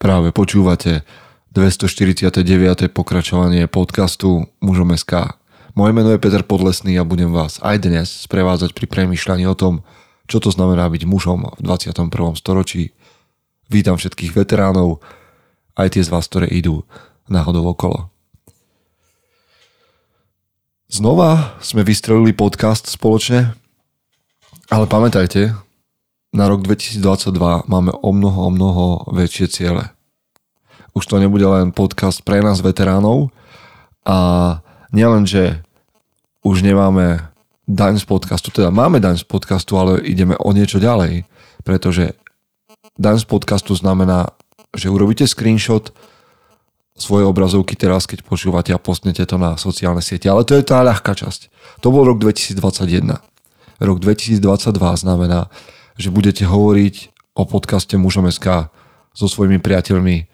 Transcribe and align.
Práve 0.00 0.32
počúvate 0.32 1.04
249. 1.52 2.40
pokračovanie 2.88 3.68
podcastu 3.68 4.48
Mužom. 4.64 4.96
Moje 5.76 5.92
meno 5.92 6.08
je 6.08 6.16
Peter 6.16 6.40
Podlesný 6.40 6.96
a 6.96 7.04
budem 7.04 7.28
vás 7.28 7.60
aj 7.60 7.84
dnes 7.84 8.08
sprevádzať 8.08 8.72
pri 8.72 8.88
premyšľaní 8.88 9.44
o 9.44 9.52
tom, 9.52 9.84
čo 10.24 10.40
to 10.40 10.48
znamená 10.48 10.88
byť 10.88 11.04
mužom 11.04 11.52
v 11.52 11.60
21. 11.60 12.16
storočí. 12.32 12.96
Vítam 13.68 14.00
všetkých 14.00 14.32
veteránov, 14.40 15.04
aj 15.76 15.92
tie 15.92 16.00
z 16.00 16.08
vás, 16.08 16.24
ktoré 16.32 16.48
idú 16.48 16.88
náhodou 17.28 17.68
okolo. 17.68 18.08
Znova 20.88 21.60
sme 21.60 21.84
vystrelili 21.84 22.32
podcast 22.32 22.88
spoločne, 22.88 23.52
ale 24.72 24.88
pamätajte, 24.88 25.52
na 26.30 26.46
rok 26.46 26.62
2022 26.62 27.66
máme 27.66 27.90
o 27.90 28.10
mnoho, 28.14 28.38
o 28.46 28.50
mnoho 28.50 28.84
väčšie 29.10 29.46
ciele. 29.50 29.90
Už 30.94 31.06
to 31.06 31.18
nebude 31.18 31.46
len 31.46 31.74
podcast 31.74 32.22
pre 32.22 32.42
nás 32.42 32.62
veteránov 32.62 33.30
a 34.06 34.18
nielen, 34.94 35.26
že 35.26 35.62
už 36.42 36.62
nemáme 36.62 37.30
daň 37.66 38.02
z 38.02 38.06
podcastu, 38.06 38.50
teda 38.50 38.74
máme 38.74 38.98
daň 38.98 39.22
z 39.22 39.26
podcastu, 39.26 39.78
ale 39.78 40.02
ideme 40.02 40.34
o 40.38 40.50
niečo 40.50 40.82
ďalej, 40.82 41.26
pretože 41.62 42.18
daň 42.98 43.22
z 43.22 43.26
podcastu 43.26 43.74
znamená, 43.78 44.34
že 44.74 44.90
urobíte 44.90 45.26
screenshot 45.26 45.94
svoje 46.98 47.24
obrazovky 47.24 47.74
teraz, 47.78 48.04
keď 48.04 48.26
počúvate 48.26 48.70
a 48.74 48.82
postnete 48.82 49.24
to 49.24 49.40
na 49.40 49.56
sociálne 49.56 50.04
siete. 50.04 50.28
Ale 50.28 50.44
to 50.44 50.58
je 50.58 50.66
tá 50.66 50.84
ľahká 50.84 51.16
časť. 51.16 51.48
To 51.80 51.88
bol 51.88 52.04
rok 52.04 52.20
2021. 52.20 53.18
Rok 53.80 53.98
2022 54.04 54.36
znamená, 55.00 55.48
že 56.00 56.08
budete 56.08 56.48
hovoriť 56.48 57.12
o 57.36 57.44
podcaste 57.44 57.92
SK 58.32 58.72
so 59.12 59.26
svojimi 59.28 59.60
priateľmi, 59.60 60.24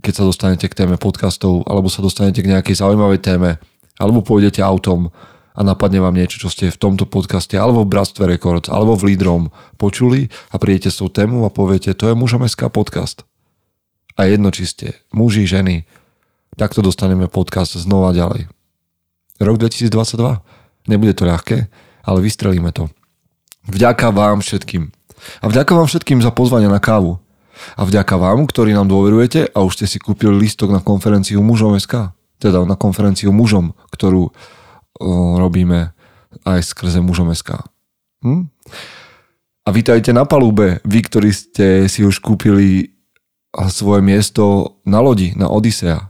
keď 0.00 0.12
sa 0.16 0.24
dostanete 0.24 0.64
k 0.64 0.78
téme 0.84 0.96
podcastov, 0.96 1.68
alebo 1.68 1.92
sa 1.92 2.00
dostanete 2.00 2.40
k 2.40 2.48
nejakej 2.56 2.80
zaujímavej 2.80 3.20
téme, 3.20 3.60
alebo 4.00 4.24
pôjdete 4.24 4.64
autom 4.64 5.12
a 5.52 5.60
napadne 5.60 6.00
vám 6.00 6.16
niečo, 6.16 6.40
čo 6.40 6.48
ste 6.48 6.72
v 6.72 6.80
tomto 6.80 7.04
podcaste, 7.04 7.58
alebo 7.58 7.84
v 7.84 7.90
Bratstve 7.92 8.30
Records, 8.30 8.72
alebo 8.72 8.96
v 8.96 9.12
Lídrom 9.12 9.52
počuli 9.76 10.32
a 10.48 10.56
prídete 10.56 10.88
s 10.88 11.04
tou 11.04 11.12
tému 11.12 11.44
a 11.44 11.52
poviete, 11.52 11.92
to 11.92 12.08
je 12.08 12.16
SK 12.48 12.72
podcast. 12.72 13.28
A 14.16 14.24
jedno, 14.30 14.48
či 14.54 14.64
ste 14.70 14.86
muži, 15.12 15.44
ženy, 15.44 15.84
takto 16.54 16.80
dostaneme 16.80 17.28
podcast 17.28 17.76
znova 17.76 18.14
ďalej. 18.14 18.48
Rok 19.38 19.56
2022. 19.62 20.90
Nebude 20.90 21.14
to 21.14 21.26
ľahké, 21.26 21.70
ale 22.02 22.18
vystrelíme 22.24 22.72
to. 22.74 22.90
Vďaka 23.68 24.08
vám 24.10 24.40
všetkým. 24.40 24.88
A 25.44 25.46
vďaka 25.52 25.76
vám 25.76 25.84
všetkým 25.84 26.24
za 26.24 26.32
pozvanie 26.32 26.72
na 26.72 26.80
kávu. 26.80 27.20
A 27.76 27.84
vďaka 27.84 28.16
vám, 28.16 28.48
ktorí 28.48 28.72
nám 28.72 28.88
dôverujete 28.88 29.52
a 29.52 29.58
už 29.60 29.82
ste 29.82 29.86
si 29.86 29.98
kúpili 30.00 30.32
listok 30.40 30.72
na 30.72 30.80
konferenciu 30.80 31.44
mužom 31.44 31.76
SK. 31.76 32.16
Teda 32.40 32.64
na 32.64 32.78
konferenciu 32.78 33.34
mužom, 33.34 33.76
ktorú 33.92 34.32
robíme 35.42 35.92
aj 36.48 36.64
skrze 36.64 37.04
mužom 37.04 37.28
SK. 37.34 37.60
Hm? 38.24 38.48
A 39.66 39.68
vítajte 39.68 40.16
na 40.16 40.24
palube, 40.24 40.80
vy, 40.88 41.00
ktorí 41.04 41.28
ste 41.34 41.66
si 41.92 42.00
už 42.06 42.24
kúpili 42.24 42.96
svoje 43.68 44.00
miesto 44.00 44.76
na 44.88 45.02
lodi, 45.04 45.36
na 45.36 45.50
Odisea. 45.50 46.08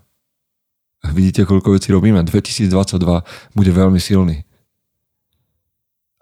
Vidíte, 1.11 1.49
koľko 1.49 1.75
vecí 1.75 1.91
robíme. 1.91 2.23
2022 2.23 2.71
bude 3.57 3.73
veľmi 3.73 3.99
silný 3.99 4.48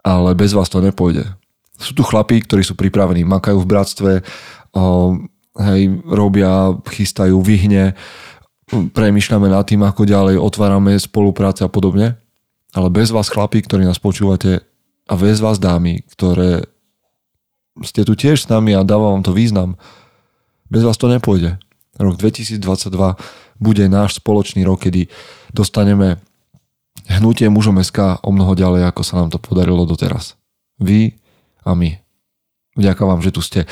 ale 0.06 0.38
bez 0.38 0.54
vás 0.54 0.70
to 0.70 0.78
nepôjde. 0.78 1.26
Sú 1.82 1.98
tu 1.98 2.06
chlapí, 2.06 2.38
ktorí 2.38 2.62
sú 2.62 2.78
pripravení, 2.78 3.26
makajú 3.26 3.58
v 3.58 3.70
bratstve, 3.74 4.12
hej, 5.58 5.80
robia, 6.06 6.78
chystajú, 6.86 7.42
vyhne, 7.42 7.98
premyšľame 8.70 9.50
nad 9.50 9.66
tým, 9.66 9.82
ako 9.82 10.06
ďalej, 10.06 10.38
otvárame 10.38 10.94
spolupráce 10.94 11.66
a 11.66 11.70
podobne. 11.70 12.14
Ale 12.70 12.88
bez 12.88 13.10
vás 13.10 13.26
chlapí, 13.26 13.66
ktorí 13.66 13.82
nás 13.82 13.98
počúvate 13.98 14.62
a 15.10 15.12
bez 15.18 15.42
vás 15.42 15.58
dámy, 15.58 16.06
ktoré 16.14 16.70
ste 17.82 18.06
tu 18.06 18.14
tiež 18.16 18.46
s 18.46 18.48
nami 18.48 18.72
a 18.72 18.86
dáva 18.86 19.12
vám 19.12 19.26
to 19.26 19.34
význam, 19.34 19.74
bez 20.70 20.86
vás 20.86 20.96
to 20.96 21.10
nepôjde. 21.10 21.58
Rok 21.98 22.14
2022 22.20 22.60
bude 23.56 23.84
náš 23.88 24.20
spoločný 24.20 24.64
rok, 24.68 24.84
kedy 24.84 25.08
dostaneme 25.52 26.20
hnutie 27.08 27.46
mužom 27.48 27.78
SK 27.82 28.20
o 28.22 28.30
mnoho 28.34 28.52
ďalej, 28.58 28.90
ako 28.90 29.02
sa 29.02 29.22
nám 29.22 29.30
to 29.30 29.38
podarilo 29.38 29.86
doteraz. 29.86 30.34
Vy 30.82 31.16
a 31.64 31.72
my. 31.72 31.98
Vďaka 32.76 33.02
vám, 33.02 33.24
že 33.24 33.32
tu 33.32 33.40
ste. 33.40 33.64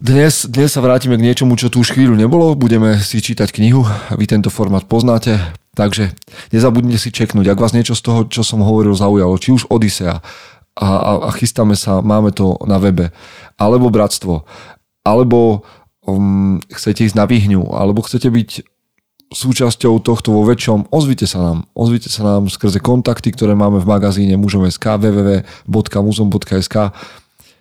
Dnes, 0.00 0.48
dnes 0.48 0.72
sa 0.72 0.80
vrátime 0.80 1.20
k 1.20 1.26
niečomu, 1.28 1.60
čo 1.60 1.68
tu 1.68 1.84
už 1.84 1.92
chvíľu 1.92 2.16
nebolo. 2.16 2.56
Budeme 2.56 2.96
si 3.04 3.20
čítať 3.20 3.52
knihu. 3.52 3.84
Vy 4.16 4.24
tento 4.24 4.48
formát 4.48 4.88
poznáte. 4.88 5.36
Takže 5.76 6.16
nezabudnite 6.56 6.96
si 6.96 7.12
čeknúť, 7.12 7.46
ak 7.52 7.60
vás 7.60 7.76
niečo 7.76 7.92
z 7.92 8.02
toho, 8.02 8.20
čo 8.24 8.40
som 8.40 8.64
hovoril, 8.64 8.96
zaujalo. 8.96 9.36
Či 9.36 9.60
už 9.60 9.68
Odisea 9.68 10.24
a, 10.74 10.88
a, 10.88 11.10
a 11.28 11.30
chystáme 11.36 11.76
sa, 11.76 12.00
máme 12.00 12.32
to 12.32 12.56
na 12.64 12.80
webe. 12.80 13.12
Alebo 13.60 13.92
Bratstvo. 13.92 14.48
Alebo 15.04 15.68
um, 16.08 16.64
chcete 16.72 17.04
ísť 17.04 17.20
na 17.20 17.28
výhňu. 17.28 17.68
Alebo 17.68 18.00
chcete 18.00 18.32
byť 18.32 18.50
súčasťou 19.30 20.02
tohto 20.02 20.34
vo 20.34 20.42
väčšom, 20.42 20.90
ozvite 20.90 21.24
sa 21.24 21.38
nám. 21.38 21.58
Ozvite 21.72 22.10
sa 22.10 22.26
nám 22.26 22.50
skrze 22.50 22.82
kontakty, 22.82 23.30
ktoré 23.30 23.54
máme 23.54 23.78
v 23.78 23.86
magazíne 23.86 24.34
mužom.sk 24.34 24.82
www.muzom.sk 24.98 26.76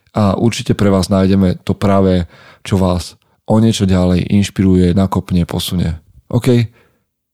a 0.10 0.24
určite 0.36 0.74
pre 0.74 0.90
vás 0.90 1.14
nájdeme 1.14 1.62
to 1.62 1.78
práve, 1.78 2.26
čo 2.66 2.82
vás 2.82 3.16
o 3.46 3.62
niečo 3.62 3.86
ďalej 3.86 4.26
inšpiruje, 4.30 4.98
nakopne, 4.98 5.46
posunie. 5.46 5.94
OK? 6.30 6.70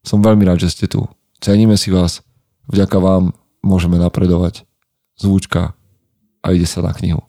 Som 0.03 0.19
veľmi 0.19 0.44
rád, 0.44 0.67
že 0.67 0.72
ste 0.72 0.85
tu. 0.91 1.07
Ceníme 1.40 1.79
si 1.79 1.91
vás. 1.91 2.19
Vďaka 2.67 3.00
vám 3.00 3.31
môžeme 3.63 3.96
napredovať. 3.96 4.67
Zvučka 5.16 5.79
a 6.44 6.47
ide 6.52 6.67
sa 6.67 6.84
na 6.84 6.91
knihu. 6.91 7.23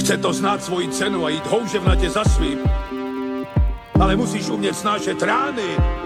Chce 0.00 0.16
to 0.16 0.32
znáť 0.32 0.60
svoji 0.64 0.88
cenu 0.92 1.24
a 1.24 1.32
ísť 1.32 1.46
houževnate 1.52 2.08
za 2.08 2.24
svým 2.24 2.60
ale 4.00 4.16
musíš 4.16 4.52
umieť 4.52 4.74
snášať 4.76 5.18
rány. 5.24 6.05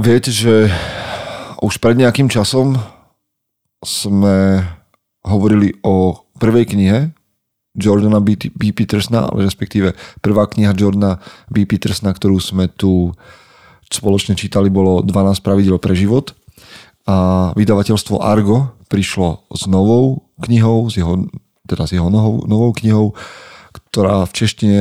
Viete, 0.00 0.32
že 0.32 0.72
už 1.60 1.76
pred 1.76 1.92
nejakým 1.92 2.32
časom 2.32 2.80
sme 3.84 4.64
hovorili 5.20 5.76
o 5.84 6.24
prvej 6.40 6.72
knihe 6.72 7.12
Jordana 7.76 8.24
B. 8.24 8.32
B. 8.56 8.72
Petersona, 8.72 9.28
ale 9.28 9.44
respektíve 9.44 9.92
prvá 10.24 10.48
kniha 10.48 10.72
Jordana 10.72 11.20
B. 11.52 11.68
Petersona, 11.68 12.16
ktorú 12.16 12.40
sme 12.40 12.72
tu 12.72 13.12
spoločne 13.92 14.40
čítali, 14.40 14.72
bolo 14.72 15.04
12 15.04 15.44
pravidel 15.44 15.76
pre 15.76 15.92
život. 15.92 16.32
A 17.04 17.52
vydavateľstvo 17.52 18.24
Argo 18.24 18.72
prišlo 18.88 19.52
s 19.52 19.68
novou 19.68 20.32
knihou, 20.40 20.88
s 20.88 20.96
jeho, 20.96 21.28
teda 21.68 21.84
s 21.84 21.92
jeho 21.92 22.08
novou, 22.08 22.48
novou 22.48 22.72
knihou, 22.72 23.12
ktorá 23.92 24.24
v 24.24 24.32
češtine 24.32 24.78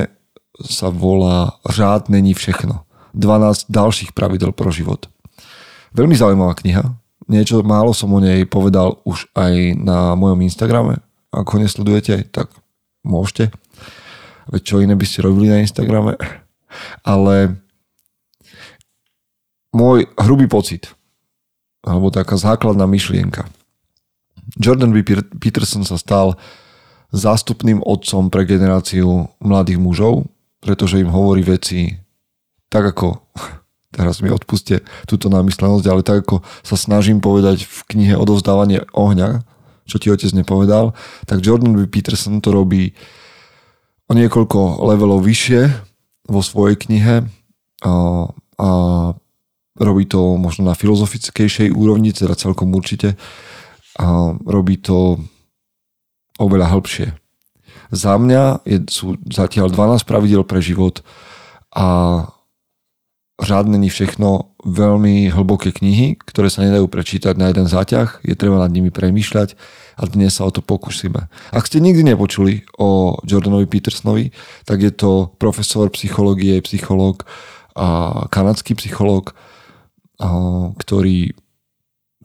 sa 0.63 0.87
volá 0.87 1.59
Řád 1.67 2.07
není 2.07 2.31
všechno. 2.31 2.87
12 3.13 3.69
ďalších 3.69 4.11
pravidel 4.13 4.51
pro 4.53 4.69
život. 4.69 5.09
Veľmi 5.93 6.13
zaujímavá 6.13 6.53
kniha. 6.59 6.85
Niečo 7.29 7.61
málo 7.61 7.93
som 7.93 8.09
o 8.13 8.19
nej 8.21 8.45
povedal 8.45 9.01
už 9.05 9.29
aj 9.37 9.77
na 9.77 10.17
mojom 10.17 10.41
Instagrame. 10.45 11.01
Ak 11.29 11.45
ho 11.53 11.57
nesledujete, 11.61 12.25
tak 12.33 12.49
môžete. 13.05 13.53
Veď 14.49 14.61
čo 14.65 14.81
iné 14.81 14.97
by 14.97 15.05
ste 15.05 15.21
robili 15.21 15.49
na 15.49 15.61
Instagrame. 15.61 16.17
Ale 17.05 17.57
môj 19.69 20.09
hrubý 20.17 20.49
pocit, 20.49 20.89
alebo 21.85 22.09
taká 22.09 22.37
základná 22.37 22.89
myšlienka. 22.89 23.45
Jordan 24.57 24.89
B. 24.89 25.05
Peterson 25.37 25.85
sa 25.85 26.01
stal 26.01 26.33
zástupným 27.13 27.85
otcom 27.85 28.33
pre 28.33 28.45
generáciu 28.45 29.29
mladých 29.41 29.77
mužov, 29.77 30.25
pretože 30.61 31.01
im 31.01 31.09
hovorí 31.09 31.45
veci 31.45 31.97
tak 32.69 32.95
ako, 32.95 33.19
teraz 33.95 34.21
mi 34.21 34.29
odpuste 34.29 34.85
túto 35.09 35.27
námyslenosť, 35.27 35.85
ale 35.89 36.01
tak 36.05 36.25
ako 36.25 36.45
sa 36.63 36.77
snažím 36.77 37.19
povedať 37.19 37.65
v 37.65 37.79
knihe 37.89 38.13
Odovzdávanie 38.15 38.85
ohňa, 38.93 39.43
čo 39.89 39.97
ti 39.97 40.13
otec 40.13 40.29
nepovedal, 40.37 40.93
tak 41.25 41.41
Jordan 41.41 41.73
B. 41.73 41.89
Peterson 41.89 42.39
to 42.39 42.53
robí 42.53 42.93
o 44.09 44.13
niekoľko 44.13 44.85
levelov 44.85 45.25
vyššie 45.25 45.61
vo 46.29 46.41
svojej 46.45 46.77
knihe 46.77 47.25
a, 47.85 47.91
a 48.61 48.69
robí 49.81 50.05
to 50.05 50.37
možno 50.37 50.69
na 50.69 50.77
filozofickejšej 50.77 51.73
úrovni, 51.73 52.13
teda 52.13 52.37
celkom 52.37 52.69
určite 52.73 53.17
a 53.99 54.37
robí 54.45 54.77
to 54.77 55.19
oveľa 56.39 56.71
hĺbšie. 56.71 57.07
Za 57.89 58.15
mňa 58.15 58.63
je, 58.63 58.77
sú 58.87 59.17
zatiaľ 59.27 59.73
12 59.73 60.05
pravidel 60.05 60.45
pre 60.45 60.61
život 60.61 61.01
a 61.73 62.23
Řádne 63.39 63.79
není 63.79 63.87
všechno 63.87 64.51
veľmi 64.67 65.31
hlboké 65.31 65.71
knihy, 65.71 66.19
ktoré 66.19 66.51
sa 66.51 66.59
nedajú 66.59 66.91
prečítať 66.91 67.39
na 67.39 67.47
jeden 67.47 67.71
záťah, 67.71 68.19
je 68.27 68.35
treba 68.35 68.59
nad 68.59 68.67
nimi 68.67 68.91
premýšľať 68.91 69.55
a 69.95 70.03
dnes 70.11 70.35
sa 70.35 70.43
o 70.43 70.51
to 70.51 70.59
pokúsime. 70.59 71.31
Ak 71.55 71.71
ste 71.71 71.79
nikdy 71.79 72.03
nepočuli 72.03 72.67
o 72.75 73.15
Jordanovi 73.23 73.63
Petersonovi, 73.63 74.35
tak 74.67 74.83
je 74.83 74.91
to 74.91 75.31
profesor 75.39 75.87
psychológie, 75.95 76.59
psychológ 76.67 77.23
a 77.79 78.27
kanadský 78.27 78.75
psychológ, 78.75 79.31
ktorý, 80.75 81.31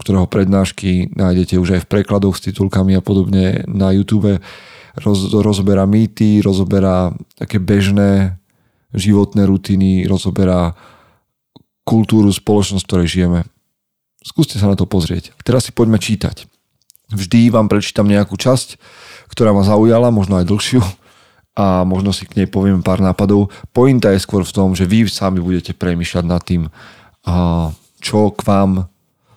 ktorého 0.03 0.27
prednášky 0.27 1.15
nájdete 1.15 1.63
už 1.63 1.79
aj 1.79 1.81
v 1.87 1.91
prekladoch 1.95 2.35
s 2.35 2.51
titulkami 2.51 2.99
a 2.99 3.03
podobne 3.07 3.63
na 3.71 3.95
YouTube. 3.95 4.43
Roz, 4.99 5.31
rozoberá 5.31 5.87
mýty, 5.87 6.43
rozoberá 6.43 7.15
také 7.39 7.63
bežné 7.63 8.35
životné 8.95 9.47
rutiny, 9.47 10.11
rozoberá 10.11 10.75
kultúru, 11.85 12.33
spoločnosť, 12.33 12.83
v 12.83 12.89
ktorej 12.89 13.09
žijeme. 13.09 13.41
Skúste 14.25 14.57
sa 14.57 14.73
na 14.73 14.77
to 14.77 14.89
pozrieť. 14.89 15.37
Teraz 15.45 15.69
si 15.69 15.73
poďme 15.73 16.01
čítať. 16.01 16.49
Vždy 17.13 17.53
vám 17.53 17.69
prečítam 17.69 18.09
nejakú 18.09 18.41
časť, 18.41 18.81
ktorá 19.29 19.53
ma 19.53 19.63
zaujala, 19.63 20.09
možno 20.09 20.41
aj 20.41 20.49
dlhšiu 20.49 20.81
a 21.55 21.85
možno 21.87 22.11
si 22.11 22.25
k 22.27 22.43
nej 22.43 22.49
poviem 22.49 22.81
pár 22.81 23.05
nápadov. 23.05 23.53
Pointa 23.71 24.11
je 24.11 24.25
skôr 24.25 24.43
v 24.43 24.55
tom, 24.57 24.73
že 24.73 24.89
vy 24.89 25.07
sami 25.07 25.39
budete 25.39 25.77
premýšľať 25.77 26.25
nad 26.25 26.43
tým, 26.43 26.73
čo 28.01 28.19
k 28.33 28.41
vám 28.43 28.89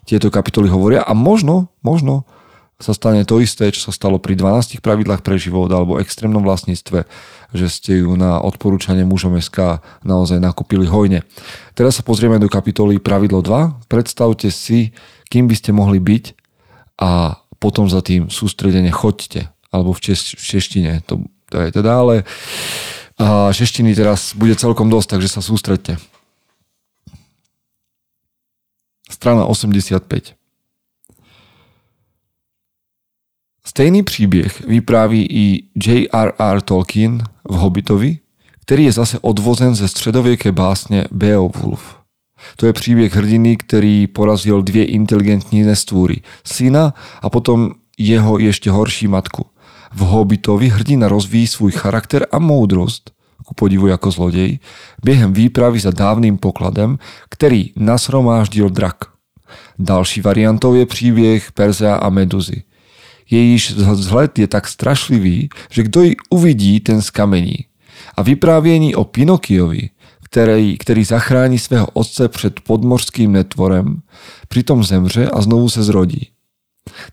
tieto 0.07 0.31
kapitoly 0.31 0.71
hovoria 0.71 1.03
a 1.03 1.11
možno, 1.11 1.67
možno 1.83 2.23
sa 2.77 2.93
stane 2.93 3.25
to 3.25 3.41
isté, 3.41 3.73
čo 3.73 3.89
sa 3.89 3.91
stalo 3.91 4.21
pri 4.21 4.37
12 4.37 4.85
pravidlách 4.85 5.25
pre 5.25 5.41
život 5.41 5.65
alebo 5.73 5.97
extrémnom 5.97 6.45
vlastníctve, 6.45 7.09
že 7.57 7.67
ste 7.73 8.05
ju 8.05 8.13
na 8.13 8.37
odporúčanie 8.37 9.01
mužom 9.01 9.33
SK 9.41 9.81
naozaj 10.05 10.37
nakúpili 10.37 10.85
hojne. 10.85 11.25
Teraz 11.73 11.97
sa 11.97 12.03
pozrieme 12.05 12.37
do 12.37 12.45
kapitoly 12.45 13.01
pravidlo 13.01 13.41
2. 13.41 13.89
Predstavte 13.89 14.53
si, 14.53 14.93
kým 15.33 15.49
by 15.49 15.55
ste 15.57 15.73
mohli 15.73 15.97
byť 15.97 16.25
a 17.01 17.41
potom 17.57 17.89
za 17.89 18.05
tým 18.05 18.29
sústredene 18.29 18.93
choďte. 18.93 19.49
Alebo 19.73 19.97
v, 19.97 20.13
češ- 20.13 20.37
v 20.37 20.45
češtine. 20.45 20.91
To, 21.09 21.25
to 21.49 21.57
je 21.65 21.69
teda, 21.73 21.91
ale 22.05 22.15
a 23.17 23.49
češtiny 23.49 23.97
teraz 23.97 24.37
bude 24.37 24.53
celkom 24.53 24.93
dosť, 24.93 25.17
takže 25.17 25.29
sa 25.33 25.41
sústredte. 25.41 25.97
Strana 29.09 29.49
85. 29.49 30.37
Stejný 33.77 34.03
příběh 34.03 34.67
vypráví 34.67 35.27
i 35.29 35.63
J.R.R. 35.85 36.61
Tolkien 36.61 37.23
v 37.49 37.53
Hobbitovi, 37.53 38.17
který 38.61 38.83
je 38.83 38.91
zase 38.91 39.19
odvozen 39.21 39.75
ze 39.75 39.87
středověké 39.87 40.51
básně 40.51 41.05
Beowulf. 41.11 41.95
To 42.55 42.65
je 42.65 42.73
příběh 42.73 43.15
hrdiny, 43.15 43.57
který 43.57 44.07
porazil 44.07 44.61
dvě 44.61 44.85
inteligentní 44.85 45.63
nestvůry, 45.63 46.21
syna 46.45 46.93
a 47.21 47.29
potom 47.29 47.71
jeho 47.97 48.39
ještě 48.39 48.71
horší 48.71 49.07
matku. 49.07 49.45
V 49.93 49.99
Hobbitovi 49.99 50.69
hrdina 50.69 51.07
rozvíjí 51.07 51.47
svůj 51.47 51.71
charakter 51.71 52.27
a 52.31 52.39
moudrost, 52.39 53.11
ku 53.45 53.53
podivu 53.53 53.87
jako 53.87 54.11
zlodej, 54.11 54.59
během 55.05 55.33
výpravy 55.33 55.79
za 55.79 55.91
dávným 55.91 56.37
pokladem, 56.37 56.99
který 57.29 57.71
nasromáždil 57.75 58.69
drak. 58.69 58.97
Další 59.79 60.21
variantou 60.21 60.73
je 60.73 60.85
příběh 60.85 61.51
Perzea 61.51 61.95
a 61.95 62.09
Meduzy– 62.09 62.63
Jejíž 63.31 63.71
vzhled 63.71 64.39
je 64.39 64.47
tak 64.47 64.67
strašlivý, 64.67 65.49
že 65.71 65.83
kdo 65.83 66.03
ji 66.03 66.15
uvidí, 66.29 66.79
ten 66.79 67.01
skamení. 67.01 67.57
A 68.17 68.21
vyprávění 68.21 68.95
o 68.95 69.03
Pinokiovi, 69.03 69.89
který, 70.23 70.77
který 70.77 71.03
zachrání 71.03 71.59
svého 71.59 71.87
otce 71.93 72.27
před 72.27 72.59
podmořským 72.59 73.31
netvorem, 73.31 74.01
přitom 74.47 74.83
zemře 74.83 75.29
a 75.29 75.41
znovu 75.41 75.69
se 75.69 75.83
zrodí. 75.83 76.27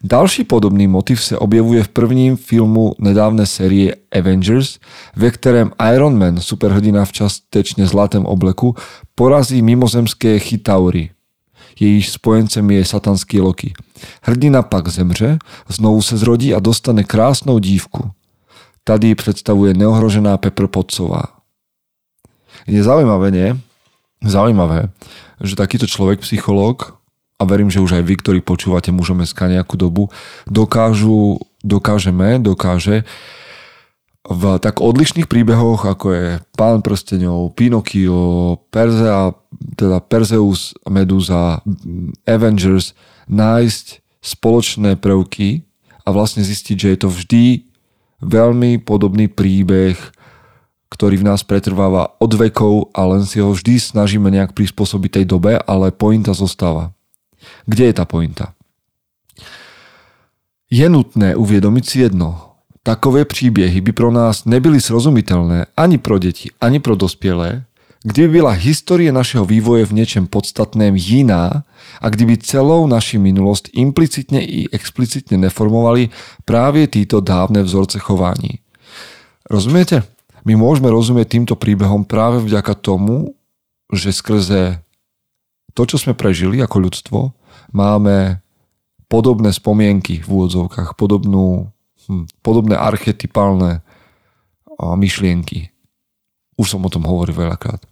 Další 0.05 0.45
podobný 0.45 0.87
motiv 0.87 1.23
se 1.23 1.39
objevuje 1.39 1.83
v 1.83 1.89
prvním 1.89 2.37
filmu 2.37 2.95
nedávné 2.99 3.47
série 3.47 3.95
Avengers, 4.19 4.79
ve 5.17 5.31
kterém 5.31 5.71
Iron 5.95 6.19
Man, 6.19 6.41
superhrdina 6.41 7.05
v 7.05 7.13
častečně 7.13 7.87
zlatém 7.87 8.27
obleku, 8.27 8.75
porazí 9.15 9.63
mimozemské 9.63 10.39
Chitaury 10.39 11.11
jejíž 11.81 12.11
spojencem 12.13 12.71
je 12.71 12.85
satanský 12.85 13.41
Loki. 13.41 13.73
Hrdina 14.23 14.63
pak 14.63 14.89
zemře, 14.89 15.39
znovu 15.69 16.03
se 16.03 16.17
zrodí 16.17 16.55
a 16.55 16.61
dostane 16.61 17.05
krásnou 17.05 17.59
dívku. 17.59 18.11
Tady 18.85 19.07
ji 19.07 19.15
představuje 19.15 19.75
neohrožená 19.75 20.37
Pepper 20.37 20.67
Potcová. 20.67 21.23
Je 22.67 22.83
zaujímavé, 22.83 23.31
nie? 23.31 23.57
Zaujímavé, 24.25 24.89
že 25.41 25.57
takýto 25.57 25.85
človek, 25.85 26.25
psychológ, 26.25 26.97
a 27.35 27.43
verím, 27.45 27.69
že 27.69 27.83
už 27.83 28.01
aj 28.01 28.05
vy, 28.07 28.15
ktorí 28.17 28.39
počúvate 28.41 28.95
mužom 28.95 29.21
SK 29.27 29.53
nejakú 29.53 29.75
dobu, 29.75 30.09
dokážu, 30.47 31.43
dokážeme, 31.61 32.39
dokáže 32.39 33.05
v 34.25 34.57
tak 34.57 34.81
odlišných 34.81 35.29
príbehoch, 35.29 35.85
ako 35.85 36.07
je 36.17 36.27
Pán 36.57 36.81
prstenov, 36.81 37.53
Pinokio, 37.53 38.57
Persea, 38.73 39.37
teda 39.77 40.01
Perseus, 40.01 40.73
Medusa, 40.89 41.61
Avengers, 42.25 42.97
nájsť 43.29 44.01
spoločné 44.25 44.97
prvky 44.97 45.69
a 46.05 46.09
vlastne 46.09 46.41
zistiť, 46.41 46.77
že 46.77 46.89
je 46.97 46.99
to 47.05 47.09
vždy 47.13 47.45
veľmi 48.25 48.81
podobný 48.81 49.29
príbeh, 49.29 50.01
ktorý 50.89 51.21
v 51.21 51.29
nás 51.29 51.45
pretrváva 51.45 52.17
od 52.17 52.33
vekov 52.33 52.95
a 52.97 53.05
len 53.05 53.29
si 53.29 53.45
ho 53.45 53.53
vždy 53.53 53.77
snažíme 53.77 54.33
nejak 54.33 54.57
prispôsobiť 54.57 55.21
tej 55.21 55.27
dobe, 55.29 55.61
ale 55.61 55.93
pointa 55.93 56.33
zostáva. 56.33 56.97
Kde 57.69 57.93
je 57.93 57.95
tá 57.95 58.09
pointa? 58.09 58.57
Je 60.73 60.89
nutné 60.89 61.37
uviedomiť 61.37 61.85
si 61.85 61.97
jedno. 62.01 62.54
Takové 62.85 63.25
příběhy 63.25 63.81
by 63.81 63.93
pro 63.93 64.11
nás 64.13 64.45
nebyly 64.45 64.81
srozumitelné 64.81 65.67
ani 65.77 65.99
pro 65.99 66.19
děti, 66.19 66.51
ani 66.61 66.81
pro 66.81 66.95
dospělé, 66.95 67.65
kdyby 68.03 68.29
byla 68.29 68.51
historie 68.51 69.13
našeho 69.13 69.45
vývoje 69.45 69.87
v 69.87 69.93
něčem 69.93 70.27
podstatném 70.27 70.97
jiná 70.97 71.65
a 72.01 72.09
kdyby 72.09 72.37
celou 72.37 72.87
naši 72.87 73.19
minulost 73.19 73.69
implicitně 73.73 74.47
i 74.47 74.69
explicitně 74.73 75.39
neformovali 75.39 76.09
právě 76.45 76.87
týto 76.87 77.21
dávne 77.21 77.63
vzorce 77.63 77.99
chování. 77.99 78.61
Rozumiete? 79.51 80.05
My 80.45 80.61
môžeme 80.61 80.93
rozumieť 80.93 81.41
týmto 81.41 81.57
príbehom 81.57 82.05
práve 82.05 82.45
vďaka 82.45 82.77
tomu, 82.77 83.33
že 83.89 84.13
skrze 84.13 84.85
to, 85.73 85.83
čo 85.89 85.97
sme 85.97 86.13
prežili 86.13 86.61
ako 86.61 86.77
ľudstvo, 86.85 87.19
máme 87.73 88.45
podobné 89.09 89.57
spomienky 89.57 90.21
v 90.21 90.29
úvodzovkách, 90.29 91.01
podobnú 91.01 91.73
podobné 92.43 92.77
archetypálne 92.77 93.81
myšlienky. 94.79 95.71
Už 96.59 96.77
som 96.77 96.85
o 96.85 96.91
tom 96.93 97.07
hovoril 97.07 97.35
veľakrát. 97.35 97.83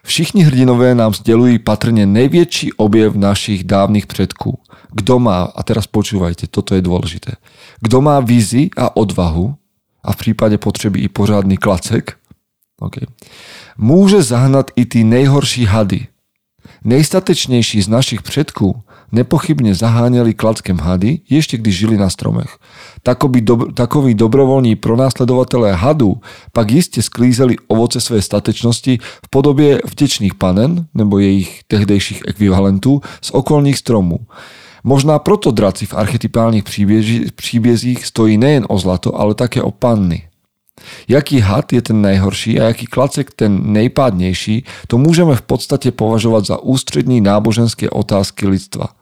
Všichni 0.00 0.48
hrdinové 0.48 0.96
nám 0.96 1.12
sdelují 1.12 1.60
patrne 1.60 2.08
najväčší 2.08 2.80
objev 2.80 3.20
našich 3.20 3.68
dávnych 3.68 4.08
predků. 4.08 4.56
Kto 4.96 5.20
má, 5.20 5.52
a 5.52 5.60
teraz 5.60 5.84
počúvajte, 5.84 6.48
toto 6.48 6.72
je 6.72 6.82
dôležité, 6.82 7.36
kto 7.84 8.00
má 8.00 8.18
vízy 8.24 8.72
a 8.74 8.96
odvahu, 8.96 9.54
a 10.00 10.16
v 10.16 10.16
prípade 10.16 10.56
potreby 10.56 11.04
i 11.04 11.08
pořádny 11.12 11.60
klacek, 11.60 12.16
okay, 12.80 13.04
môže 13.76 14.24
zahnať 14.24 14.72
i 14.80 14.88
tí 14.88 15.04
nejhorší 15.04 15.68
hady. 15.68 16.08
Nejstatečnejší 16.84 17.84
z 17.84 17.88
našich 17.88 18.24
predků 18.24 18.80
nepochybne 19.10 19.74
zaháňali 19.74 20.34
klackem 20.34 20.78
hady, 20.78 21.22
ešte 21.30 21.58
když 21.58 21.74
žili 21.78 21.96
na 21.98 22.10
stromech. 22.10 22.58
Takoví, 23.02 23.40
do, 23.40 23.56
takoví 23.74 24.14
dobrovoľní 24.14 24.76
pronásledovatelé 24.76 25.72
hadu 25.72 26.20
pak 26.52 26.66
iste 26.70 27.02
sklízeli 27.02 27.56
ovoce 27.68 28.00
svojej 28.00 28.22
statečnosti 28.22 28.98
v 29.00 29.28
podobie 29.30 29.80
vtečných 29.86 30.34
panen, 30.34 30.86
nebo 30.94 31.18
jejich 31.18 31.62
tehdejších 31.68 32.22
ekvivalentů, 32.26 33.00
z 33.20 33.30
okolních 33.30 33.78
stromů. 33.78 34.18
Možná 34.84 35.18
proto 35.18 35.50
draci 35.50 35.86
v 35.86 35.94
archetypálnych 35.94 36.64
příbězích 37.36 38.06
stojí 38.06 38.38
nejen 38.38 38.64
o 38.68 38.78
zlato, 38.78 39.20
ale 39.20 39.34
také 39.34 39.62
o 39.62 39.70
panny. 39.70 40.30
Jaký 41.08 41.40
had 41.40 41.72
je 41.72 41.82
ten 41.82 42.02
najhorší 42.02 42.60
a 42.60 42.72
jaký 42.72 42.86
klacek 42.86 43.36
ten 43.36 43.72
nejpádnejší, 43.72 44.64
to 44.88 44.96
môžeme 44.96 45.36
v 45.36 45.44
podstate 45.44 45.92
považovať 45.92 46.42
za 46.44 46.56
ústrední 46.64 47.20
náboženské 47.20 47.92
otázky 47.92 48.48
lidstva. 48.48 48.96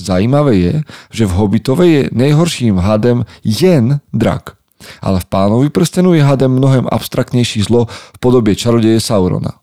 Zajímavé 0.00 0.56
je, 0.56 0.74
že 1.12 1.28
v 1.28 1.36
Hobbitovej 1.36 1.90
je 1.92 2.02
nejhorším 2.16 2.80
hadem 2.80 3.28
jen 3.44 4.00
drak. 4.16 4.56
Ale 5.04 5.20
v 5.20 5.28
pánovi 5.28 5.68
prstenu 5.68 6.16
je 6.16 6.24
hadem 6.24 6.48
mnohem 6.48 6.88
abstraktnejší 6.88 7.68
zlo 7.68 7.84
v 7.86 8.18
podobe 8.18 8.56
čarodeje 8.56 8.96
Saurona. 8.96 9.60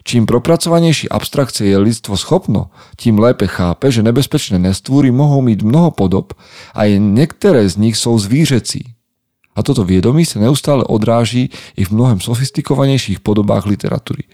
Čím 0.00 0.24
propracovanejší 0.24 1.12
abstrakcie 1.12 1.68
je 1.68 1.76
lidstvo 1.76 2.16
schopno, 2.16 2.72
tým 2.96 3.20
lépe 3.20 3.44
chápe, 3.44 3.92
že 3.92 4.00
nebezpečné 4.00 4.56
nestvúry 4.56 5.12
mohou 5.12 5.44
mít 5.44 5.60
mnoho 5.60 5.92
podob 5.92 6.32
a 6.72 6.88
jen 6.88 7.12
niektoré 7.12 7.68
z 7.68 7.76
nich 7.76 8.00
sú 8.00 8.16
zvířecí. 8.16 8.96
A 9.52 9.60
toto 9.60 9.84
viedomí 9.84 10.24
sa 10.24 10.40
neustále 10.40 10.88
odráží 10.88 11.52
i 11.76 11.82
v 11.84 11.92
mnohem 11.92 12.16
sofistikovanejších 12.16 13.20
podobách 13.20 13.68
literatúry. 13.68 14.24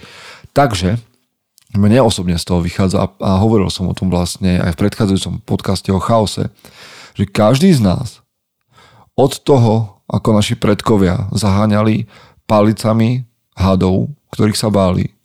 Takže 0.54 1.02
mne 1.76 2.02
osobne 2.02 2.36
z 2.36 2.44
toho 2.44 2.60
vychádza 2.64 3.08
a 3.20 3.30
hovoril 3.40 3.68
som 3.68 3.88
o 3.88 3.96
tom 3.96 4.08
vlastne 4.08 4.60
aj 4.60 4.76
v 4.76 4.80
predchádzajúcom 4.86 5.44
podcaste 5.44 5.88
o 5.92 6.00
chaose, 6.00 6.48
že 7.16 7.24
každý 7.24 7.72
z 7.72 7.80
nás 7.84 8.20
od 9.16 9.32
toho, 9.40 10.04
ako 10.06 10.28
naši 10.36 10.54
predkovia 10.60 11.32
zaháňali 11.32 12.04
palicami 12.44 13.24
hadov, 13.56 14.12
ktorých 14.30 14.60
sa 14.60 14.68
báli, 14.68 15.16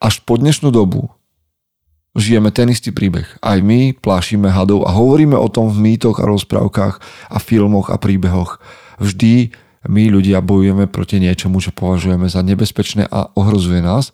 až 0.00 0.22
po 0.24 0.38
dnešnú 0.38 0.70
dobu 0.70 1.10
žijeme 2.18 2.50
ten 2.50 2.70
istý 2.70 2.90
príbeh. 2.90 3.26
Aj 3.38 3.58
my 3.62 3.94
plášime 3.94 4.50
hadov 4.50 4.86
a 4.86 4.94
hovoríme 4.94 5.38
o 5.38 5.46
tom 5.50 5.70
v 5.70 5.92
mýtoch 5.92 6.18
a 6.18 6.26
rozprávkach 6.26 6.94
a 7.30 7.36
filmoch 7.38 7.90
a 7.92 8.00
príbehoch. 8.00 8.58
Vždy 8.98 9.54
my 9.88 10.12
ľudia 10.12 10.44
bojujeme 10.44 10.86
proti 10.86 11.18
niečomu, 11.18 11.58
čo 11.64 11.72
považujeme 11.72 12.28
za 12.28 12.44
nebezpečné 12.44 13.08
a 13.08 13.32
ohrozuje 13.34 13.80
nás. 13.80 14.12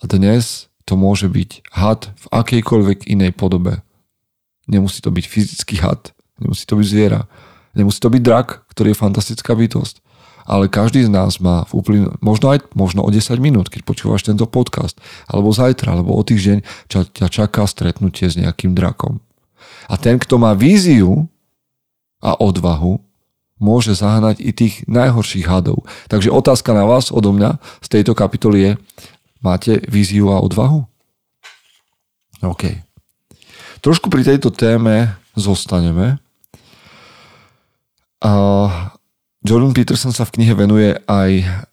A 0.00 0.06
dnes 0.06 0.70
to 0.86 0.94
môže 0.94 1.26
byť 1.26 1.74
had 1.74 2.14
v 2.14 2.26
akejkoľvek 2.30 3.10
inej 3.10 3.34
podobe. 3.34 3.82
Nemusí 4.70 5.02
to 5.02 5.10
byť 5.10 5.24
fyzický 5.26 5.82
had, 5.82 6.14
nemusí 6.38 6.62
to 6.62 6.78
byť 6.78 6.86
zviera, 6.86 7.26
nemusí 7.74 7.98
to 7.98 8.10
byť 8.10 8.22
drak, 8.22 8.66
ktorý 8.70 8.94
je 8.94 9.02
fantastická 9.02 9.52
bytosť 9.58 10.06
ale 10.46 10.70
každý 10.70 11.02
z 11.02 11.10
nás 11.10 11.42
má 11.42 11.66
v 11.66 11.72
úplne, 11.82 12.00
možno 12.22 12.54
aj 12.54 12.70
možno 12.72 13.02
o 13.02 13.10
10 13.10 13.42
minút, 13.42 13.66
keď 13.66 13.82
počúvaš 13.82 14.30
tento 14.30 14.46
podcast, 14.46 14.94
alebo 15.26 15.50
zajtra, 15.50 15.98
alebo 15.98 16.14
o 16.14 16.22
týždeň 16.22 16.62
ťa 16.86 17.28
čaká 17.28 17.66
stretnutie 17.66 18.30
s 18.30 18.38
nejakým 18.38 18.72
drakom. 18.72 19.18
A 19.90 19.98
ten, 19.98 20.22
kto 20.22 20.38
má 20.38 20.54
víziu 20.54 21.26
a 22.22 22.38
odvahu, 22.38 23.02
môže 23.56 23.96
zahnať 23.96 24.44
i 24.44 24.52
tých 24.52 24.84
najhorších 24.84 25.48
hadov. 25.48 25.88
Takže 26.12 26.28
otázka 26.28 26.76
na 26.76 26.84
vás 26.84 27.08
odo 27.08 27.32
mňa 27.32 27.56
z 27.80 27.88
tejto 27.88 28.12
kapitoly 28.12 28.58
je, 28.60 28.72
máte 29.40 29.80
víziu 29.88 30.28
a 30.28 30.44
odvahu? 30.44 30.84
OK. 32.44 32.84
Trošku 33.80 34.12
pri 34.12 34.28
tejto 34.28 34.52
téme 34.52 35.16
zostaneme. 35.32 36.20
A 38.20 38.32
Jordan 39.40 39.72
Peterson 39.72 40.12
sa 40.12 40.28
v 40.28 40.36
knihe 40.36 40.52
venuje 40.52 40.92
aj, 41.06 41.64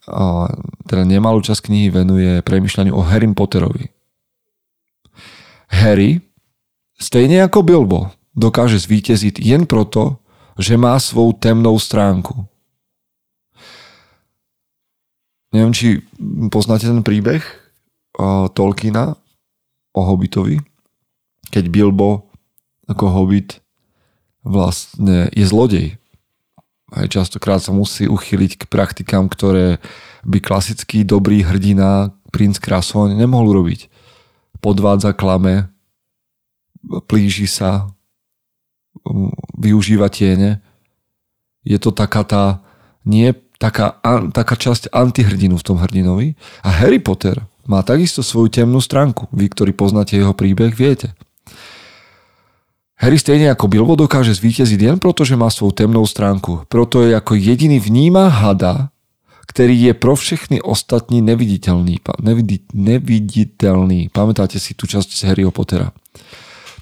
teda 0.88 1.04
nemalú 1.04 1.42
časť 1.42 1.68
knihy 1.68 1.90
venuje 1.92 2.32
premyšľaniu 2.46 2.94
o 2.96 3.04
Harry 3.04 3.28
Potterovi. 3.34 3.92
Harry, 5.74 6.22
stejne 7.02 7.42
ako 7.44 7.66
Bilbo, 7.66 8.14
dokáže 8.38 8.78
zvíťaziť 8.78 9.42
jen 9.42 9.66
proto, 9.66 10.23
že 10.60 10.78
má 10.78 10.98
svou 11.02 11.34
temnou 11.34 11.78
stránku. 11.80 12.46
Neviem, 15.54 15.74
či 15.74 15.88
poznáte 16.50 16.90
ten 16.90 17.06
príbeh 17.06 17.46
Tolkiena 18.54 19.14
o 19.94 20.02
Hobbitovi, 20.02 20.58
keď 21.54 21.70
Bilbo 21.70 22.26
ako 22.90 23.06
Hobbit 23.10 23.62
vlastne 24.42 25.30
je 25.34 25.46
zlodej 25.46 26.02
aj 26.94 27.10
častokrát 27.10 27.58
sa 27.58 27.74
musí 27.74 28.06
uchyliť 28.06 28.64
k 28.66 28.70
praktikám, 28.70 29.26
ktoré 29.26 29.82
by 30.22 30.38
klasický 30.40 31.02
dobrý 31.02 31.42
hrdina, 31.42 32.14
princ 32.30 32.62
Krasoň 32.62 33.18
nemohol 33.18 33.50
robiť. 33.62 33.90
Podvádza 34.62 35.18
klame, 35.18 35.74
plíži 37.10 37.50
sa, 37.50 37.90
využíva 39.58 40.08
tiene. 40.14 40.62
Je 41.64 41.80
to 41.80 41.96
taká 41.96 42.24
tá, 42.28 42.44
nie 43.08 43.32
taká, 43.58 44.00
taká 44.36 44.56
časť 44.60 44.92
antihrdinu 44.92 45.56
v 45.56 45.66
tom 45.66 45.78
hrdinovi. 45.80 46.36
A 46.64 46.70
Harry 46.84 47.00
Potter 47.00 47.40
má 47.64 47.80
takisto 47.82 48.20
svoju 48.20 48.52
temnú 48.52 48.84
stránku. 48.84 49.32
Vy, 49.32 49.48
ktorí 49.52 49.72
poznáte 49.72 50.20
jeho 50.20 50.36
príbeh, 50.36 50.76
viete. 50.76 51.16
Harry 53.00 53.20
stejne 53.20 53.52
ako 53.52 53.68
Bilbo 53.68 54.00
dokáže 54.00 54.32
zvíťaziť 54.32 54.80
len 54.88 54.98
proto, 55.00 55.28
že 55.28 55.36
má 55.36 55.52
svoju 55.52 55.76
temnou 55.76 56.08
stránku. 56.08 56.68
Proto 56.72 57.04
je 57.04 57.12
ako 57.12 57.36
jediný 57.36 57.80
vníma 57.80 58.32
hada, 58.32 58.96
ktorý 59.44 59.92
je 59.92 59.94
pro 59.96 60.16
všechny 60.16 60.64
ostatní 60.64 61.20
neviditeľný. 61.20 62.00
Nevidi, 62.24 62.64
neviditeľný. 62.72 64.08
Pamätáte 64.08 64.56
si 64.56 64.72
tú 64.72 64.88
časť 64.88 65.10
z 65.12 65.22
Harryho 65.28 65.52
Pottera. 65.52 65.92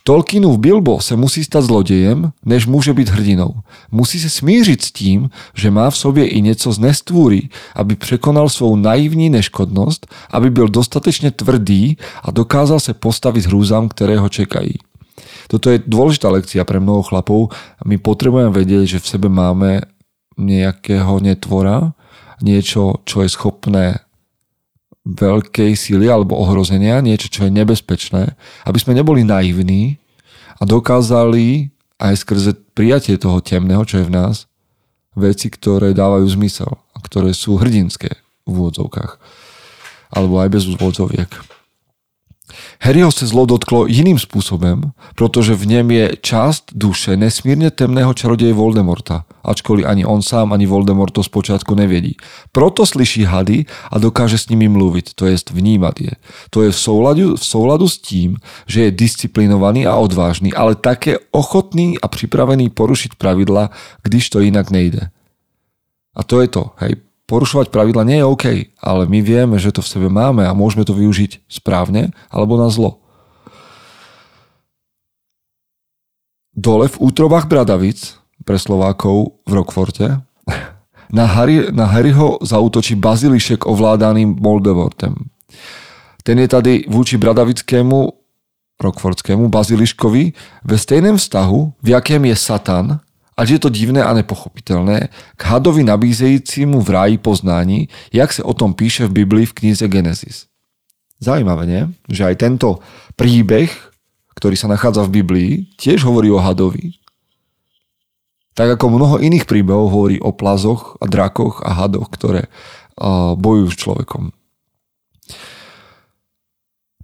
Tolkienov 0.03 0.57
Bilbo 0.57 0.97
se 0.97 1.13
musí 1.15 1.45
stať 1.45 1.63
zlodejem, 1.69 2.33
než 2.41 2.65
môže 2.65 2.89
byť 2.89 3.07
hrdinou. 3.13 3.61
Musí 3.93 4.17
sa 4.17 4.33
smířiť 4.33 4.79
s 4.81 4.89
tím, 4.91 5.19
že 5.53 5.69
má 5.69 5.89
v 5.93 5.97
sobě 5.97 6.25
i 6.25 6.41
něco 6.41 6.73
z 6.73 6.77
nestvúry, 6.79 7.41
aby 7.77 7.95
překonal 7.95 8.49
svou 8.49 8.75
naivní 8.75 9.29
neškodnosť, 9.29 10.33
aby 10.33 10.49
byl 10.49 10.67
dostatečne 10.73 11.31
tvrdý 11.31 12.01
a 12.25 12.33
dokázal 12.33 12.81
sa 12.81 12.97
postaviť 12.97 13.45
hrúzam, 13.45 13.85
ktoré 13.89 14.17
ho 14.17 14.25
čekají. 14.25 14.81
Toto 15.45 15.69
je 15.69 15.83
dôležitá 15.83 16.33
lekcia 16.33 16.65
pre 16.65 16.81
mnoho 16.81 17.05
chlapov. 17.05 17.53
My 17.85 18.01
potrebujeme 18.01 18.49
vedieť, 18.49 18.97
že 18.97 19.03
v 19.03 19.09
sebe 19.11 19.27
máme 19.29 19.85
nejakého 20.39 21.21
netvora, 21.21 21.93
niečo, 22.41 23.05
čo 23.05 23.21
je 23.21 23.29
schopné 23.29 24.01
veľkej 25.05 25.73
síly 25.73 26.05
alebo 26.05 26.37
ohrozenia, 26.37 27.01
niečo, 27.01 27.27
čo 27.27 27.49
je 27.49 27.51
nebezpečné, 27.51 28.37
aby 28.69 28.77
sme 28.77 28.93
neboli 28.93 29.25
naivní 29.25 29.97
a 30.61 30.63
dokázali 30.63 31.73
aj 31.97 32.13
skrze 32.21 32.51
prijatie 32.77 33.17
toho 33.17 33.41
temného, 33.41 33.81
čo 33.85 34.01
je 34.01 34.09
v 34.09 34.13
nás, 34.13 34.45
veci, 35.17 35.49
ktoré 35.49 35.91
dávajú 35.91 36.25
zmysel 36.37 36.71
a 36.93 36.97
ktoré 37.01 37.33
sú 37.33 37.57
hrdinské 37.57 38.13
v 38.45 38.53
úvodzovkách. 38.53 39.17
Alebo 40.11 40.41
aj 40.43 40.49
bez 40.53 40.63
úvodzoviek. 40.69 41.50
Harryho 42.81 43.11
se 43.11 43.27
zlo 43.27 43.45
dotklo 43.45 43.85
jiným 43.85 44.19
způsobem, 44.19 44.81
protože 45.15 45.55
v 45.55 45.67
něm 45.67 45.91
je 45.91 46.11
část 46.21 46.63
duše 46.75 47.17
nesmírně 47.17 47.71
temného 47.71 48.13
čaroděje 48.13 48.53
Voldemorta, 48.53 49.25
ačkoliv 49.43 49.85
ani 49.85 50.05
on 50.05 50.21
sám, 50.21 50.53
ani 50.53 50.65
Voldemort 50.65 51.13
to 51.13 51.23
zpočátku 51.23 51.75
nevědí. 51.75 52.17
Proto 52.51 52.85
slyší 52.85 53.23
hady 53.23 53.65
a 53.91 53.99
dokáže 53.99 54.37
s 54.37 54.49
nimi 54.49 54.67
mluvit, 54.67 55.13
to 55.15 55.25
jest 55.25 55.49
vnímat 55.49 56.01
je. 56.01 56.11
To 56.49 56.63
je 56.63 56.71
v 56.71 56.79
souladu, 56.79 57.35
v 57.35 57.45
souladu 57.45 57.89
s 57.89 57.97
tím, 57.97 58.37
že 58.67 58.81
je 58.81 58.91
disciplinovaný 58.91 59.87
a 59.87 59.95
odvážný, 59.95 60.53
ale 60.53 60.75
také 60.75 61.17
ochotný 61.31 62.01
a 62.01 62.07
připravený 62.07 62.69
porušiť 62.69 63.15
pravidla, 63.15 63.69
když 64.03 64.29
to 64.29 64.39
jinak 64.39 64.71
nejde. 64.71 65.09
A 66.15 66.23
to 66.23 66.41
je 66.41 66.47
to, 66.47 66.65
hej, 66.77 66.95
porušovať 67.31 67.71
pravidla 67.71 68.03
nie 68.03 68.19
je 68.19 68.27
OK, 68.27 68.45
ale 68.83 69.07
my 69.07 69.23
vieme, 69.23 69.55
že 69.55 69.71
to 69.71 69.79
v 69.79 69.87
sebe 69.87 70.07
máme 70.11 70.43
a 70.43 70.51
môžeme 70.51 70.83
to 70.83 70.91
využiť 70.91 71.47
správne 71.47 72.11
alebo 72.27 72.59
na 72.59 72.67
zlo. 72.67 72.99
Dole 76.51 76.91
v 76.91 76.99
útrobách 76.99 77.47
Bradavic 77.47 78.19
pre 78.43 78.59
Slovákov 78.59 79.39
v 79.47 79.51
Rockforte 79.55 80.19
na, 81.17 81.25
Harry, 81.31 81.71
na 81.71 81.87
Harryho 81.87 82.43
zautočí 82.43 82.99
bazilišek 82.99 83.63
ovládaný 83.63 84.27
Moldevortem. 84.27 85.15
Ten 86.27 86.37
je 86.37 86.47
tady 86.51 86.73
vúči 86.91 87.15
Bradavickému 87.15 88.21
Rockfortskému 88.81 89.49
baziliškovi 89.49 90.33
ve 90.65 90.77
stejném 90.77 91.17
vztahu, 91.17 91.73
v 91.81 91.87
jakém 91.89 92.25
je 92.25 92.35
Satan 92.35 92.99
Až 93.37 93.47
je 93.57 93.59
to 93.63 93.69
divné 93.71 94.03
a 94.03 94.11
nepochopiteľné, 94.13 95.07
k 95.39 95.41
hadovi 95.41 95.87
nabízejícímu 95.87 96.83
v 96.83 96.89
ráji 96.89 97.17
poznání, 97.17 97.87
jak 98.11 98.33
sa 98.33 98.43
o 98.43 98.53
tom 98.53 98.75
píše 98.75 99.07
v 99.07 99.23
Biblii 99.23 99.45
v 99.47 99.55
knize 99.55 99.87
Genesis. 99.87 100.51
Zaujímavé, 101.21 101.63
nie? 101.69 101.81
Že 102.11 102.33
aj 102.33 102.35
tento 102.35 102.69
príbeh, 103.15 103.71
ktorý 104.35 104.55
sa 104.57 104.67
nachádza 104.67 105.05
v 105.05 105.21
Biblii, 105.21 105.51
tiež 105.77 106.03
hovorí 106.03 106.33
o 106.33 106.41
hadovi. 106.41 106.97
Tak 108.57 108.75
ako 108.75 108.99
mnoho 108.99 109.15
iných 109.21 109.47
príbehov 109.47 109.93
hovorí 109.95 110.19
o 110.19 110.35
plazoch 110.35 110.99
a 110.99 111.07
drakoch 111.07 111.63
a 111.63 111.71
hadoch, 111.71 112.11
ktoré 112.11 112.51
bojujú 113.37 113.67
s 113.71 113.79
človekom. 113.79 114.23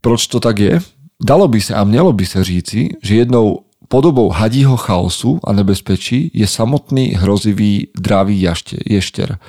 Proč 0.03 0.27
to 0.27 0.43
tak 0.43 0.59
je? 0.59 0.83
Dalo 1.17 1.47
by 1.47 1.59
sa 1.63 1.81
a 1.81 1.87
mělo 1.87 2.13
by 2.13 2.25
sa 2.27 2.43
říci, 2.43 2.99
že 3.01 3.23
jednou 3.25 3.66
Podobou 3.87 4.29
hadího 4.29 4.75
chaosu 4.75 5.39
a 5.47 5.55
nebezpečí 5.55 6.31
je 6.35 6.47
samotný 6.47 7.15
hrozivý 7.15 7.87
dravý 7.95 8.35
ješter. 8.83 9.39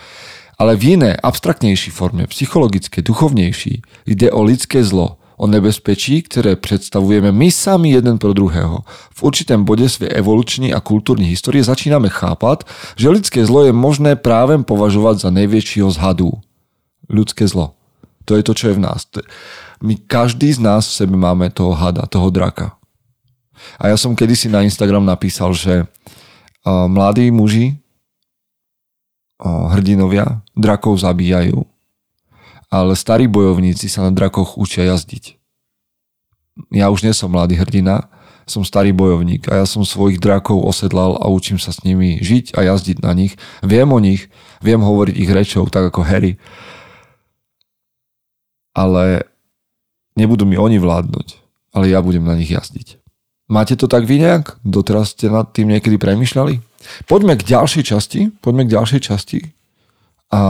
Ale 0.59 0.78
v 0.78 0.95
iné, 0.95 1.18
abstraktnejší 1.18 1.90
forme, 1.90 2.26
psychologické, 2.30 3.02
duchovnejší, 3.02 3.83
ide 4.07 4.30
o 4.30 4.42
lidské 4.47 4.87
zlo, 4.87 5.18
o 5.38 5.47
nebezpečí, 5.47 6.23
ktoré 6.23 6.54
predstavujeme 6.54 7.35
my 7.35 7.50
sami 7.50 7.95
jeden 7.95 8.18
pro 8.18 8.30
druhého. 8.30 8.87
V 9.14 9.21
určitém 9.23 9.62
bode 9.62 9.87
svojej 9.90 10.14
evoluční 10.14 10.71
a 10.75 10.83
kultúrnej 10.83 11.30
histórie 11.30 11.62
začíname 11.62 12.07
chápať, 12.11 12.66
že 12.95 13.11
ľudské 13.11 13.42
zlo 13.42 13.66
je 13.66 13.75
možné 13.75 14.14
práve 14.18 14.54
považovať 14.62 15.26
za 15.26 15.30
najväčšieho 15.35 15.90
z 15.90 15.99
hadů. 15.99 16.30
Ľudské 17.11 17.47
zlo. 17.47 17.75
To 18.26 18.38
je 18.38 18.42
to, 18.47 18.54
čo 18.54 18.71
je 18.71 18.75
v 18.78 18.85
nás. 18.87 19.02
My 19.83 19.99
každý 19.99 20.54
z 20.54 20.62
nás 20.62 20.87
v 20.87 21.07
sebe 21.07 21.14
máme 21.18 21.50
toho 21.50 21.75
hada, 21.75 22.07
toho 22.07 22.30
draka. 22.30 22.78
A 23.79 23.93
ja 23.93 23.97
som 23.97 24.17
kedysi 24.17 24.50
na 24.50 24.62
Instagram 24.65 25.05
napísal, 25.07 25.55
že 25.55 25.87
mladí 26.65 27.31
muži, 27.31 27.79
hrdinovia, 29.43 30.43
drakov 30.59 30.99
zabíjajú 30.99 31.62
ale 32.69 32.93
starí 32.97 33.25
bojovníci 33.27 33.88
sa 33.88 34.05
na 34.05 34.12
drakoch 34.12 34.61
učia 34.61 34.85
jazdiť. 34.85 35.41
Ja 36.73 36.93
už 36.93 37.05
nie 37.05 37.17
som 37.17 37.33
mladý 37.33 37.57
hrdina, 37.57 38.12
som 38.49 38.65
starý 38.65 38.97
bojovník 38.97 39.49
a 39.53 39.65
ja 39.65 39.67
som 39.69 39.85
svojich 39.85 40.21
drakov 40.21 40.65
osedlal 40.65 41.21
a 41.21 41.29
učím 41.29 41.61
sa 41.61 41.73
s 41.73 41.85
nimi 41.85 42.21
žiť 42.21 42.57
a 42.57 42.65
jazdiť 42.65 43.05
na 43.05 43.12
nich. 43.12 43.37
Viem 43.61 43.93
o 43.93 44.00
nich, 44.00 44.33
viem 44.65 44.81
hovoriť 44.81 45.15
ich 45.17 45.31
rečou, 45.33 45.69
tak 45.69 45.93
ako 45.93 46.00
Harry. 46.05 46.41
Ale 48.73 49.29
nebudú 50.17 50.49
mi 50.49 50.57
oni 50.57 50.81
vládnuť, 50.81 51.41
ale 51.77 51.93
ja 51.93 52.00
budem 52.00 52.25
na 52.25 52.37
nich 52.37 52.49
jazdiť. 52.53 53.00
Máte 53.49 53.81
to 53.81 53.88
tak 53.88 54.05
vy 54.05 54.21
nejak? 54.21 54.61
Doteraz 54.61 55.17
ste 55.17 55.33
nad 55.33 55.49
tým 55.57 55.73
niekedy 55.73 55.97
premyšľali? 55.97 56.61
Poďme 57.09 57.40
k 57.40 57.49
ďalšej 57.49 57.85
časti. 57.88 58.21
Poďme 58.45 58.69
k 58.69 58.76
ďalšej 58.76 59.00
časti. 59.00 59.40
A 60.28 60.40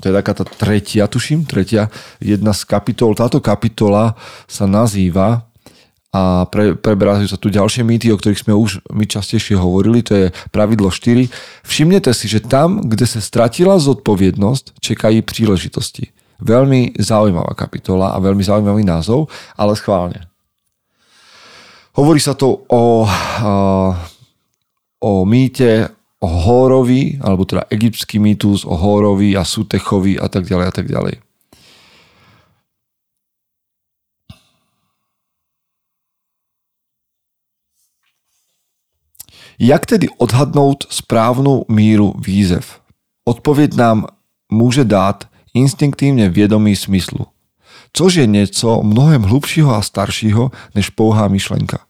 to 0.00 0.04
je 0.08 0.16
taká 0.16 0.32
tá 0.32 0.44
tretia, 0.44 1.04
tuším, 1.08 1.44
tretia, 1.44 1.92
jedna 2.20 2.56
z 2.56 2.64
kapitol. 2.64 3.12
Táto 3.12 3.40
kapitola 3.40 4.16
sa 4.48 4.64
nazýva 4.64 5.44
a 6.10 6.48
pre, 6.48 6.74
preberajú 6.74 7.28
sa 7.28 7.38
tu 7.38 7.52
ďalšie 7.52 7.86
mýty, 7.86 8.10
o 8.10 8.18
ktorých 8.18 8.42
sme 8.48 8.54
už 8.56 8.82
my 8.90 9.04
častejšie 9.06 9.54
hovorili, 9.54 10.02
to 10.02 10.12
je 10.16 10.26
pravidlo 10.50 10.90
4. 10.90 11.30
Všimnete 11.62 12.10
si, 12.16 12.26
že 12.26 12.42
tam, 12.42 12.82
kde 12.82 13.06
sa 13.06 13.22
stratila 13.22 13.78
zodpovednosť, 13.78 14.80
čekajú 14.82 15.22
príležitosti. 15.22 16.10
Veľmi 16.40 16.96
zaujímavá 16.96 17.52
kapitola 17.52 18.16
a 18.16 18.18
veľmi 18.18 18.40
zaujímavý 18.40 18.82
názov, 18.82 19.28
ale 19.54 19.76
schválne. 19.76 20.29
Hovorí 21.90 22.22
sa 22.22 22.38
to 22.38 22.64
o, 22.70 23.04
o 25.00 25.12
mýte 25.26 25.90
o 26.20 26.28
Hórovi, 26.28 27.16
alebo 27.18 27.48
teda 27.48 27.64
egyptský 27.72 28.20
mýtus 28.20 28.68
o 28.68 28.76
Hórovi 28.76 29.34
a 29.34 29.42
Sutechovi 29.42 30.20
a 30.20 30.28
tak 30.28 30.44
ďalej 30.44 30.66
a 30.68 30.72
tak 30.72 30.86
ďalej. 30.86 31.16
Jak 39.60 39.86
tedy 39.86 40.08
odhadnout 40.16 40.88
správnu 40.88 41.68
míru 41.68 42.16
výzev? 42.16 42.80
Odpověď 43.28 43.76
nám 43.76 44.08
môže 44.48 44.88
dát 44.88 45.28
instinktívne 45.52 46.32
viedomý 46.32 46.72
smyslu, 46.72 47.28
což 47.92 48.14
je 48.14 48.26
niečo 48.26 48.82
mnohem 48.82 49.22
hlubšího 49.22 49.74
a 49.74 49.82
staršího 49.82 50.50
než 50.74 50.90
pouhá 50.94 51.28
myšlenka. 51.28 51.84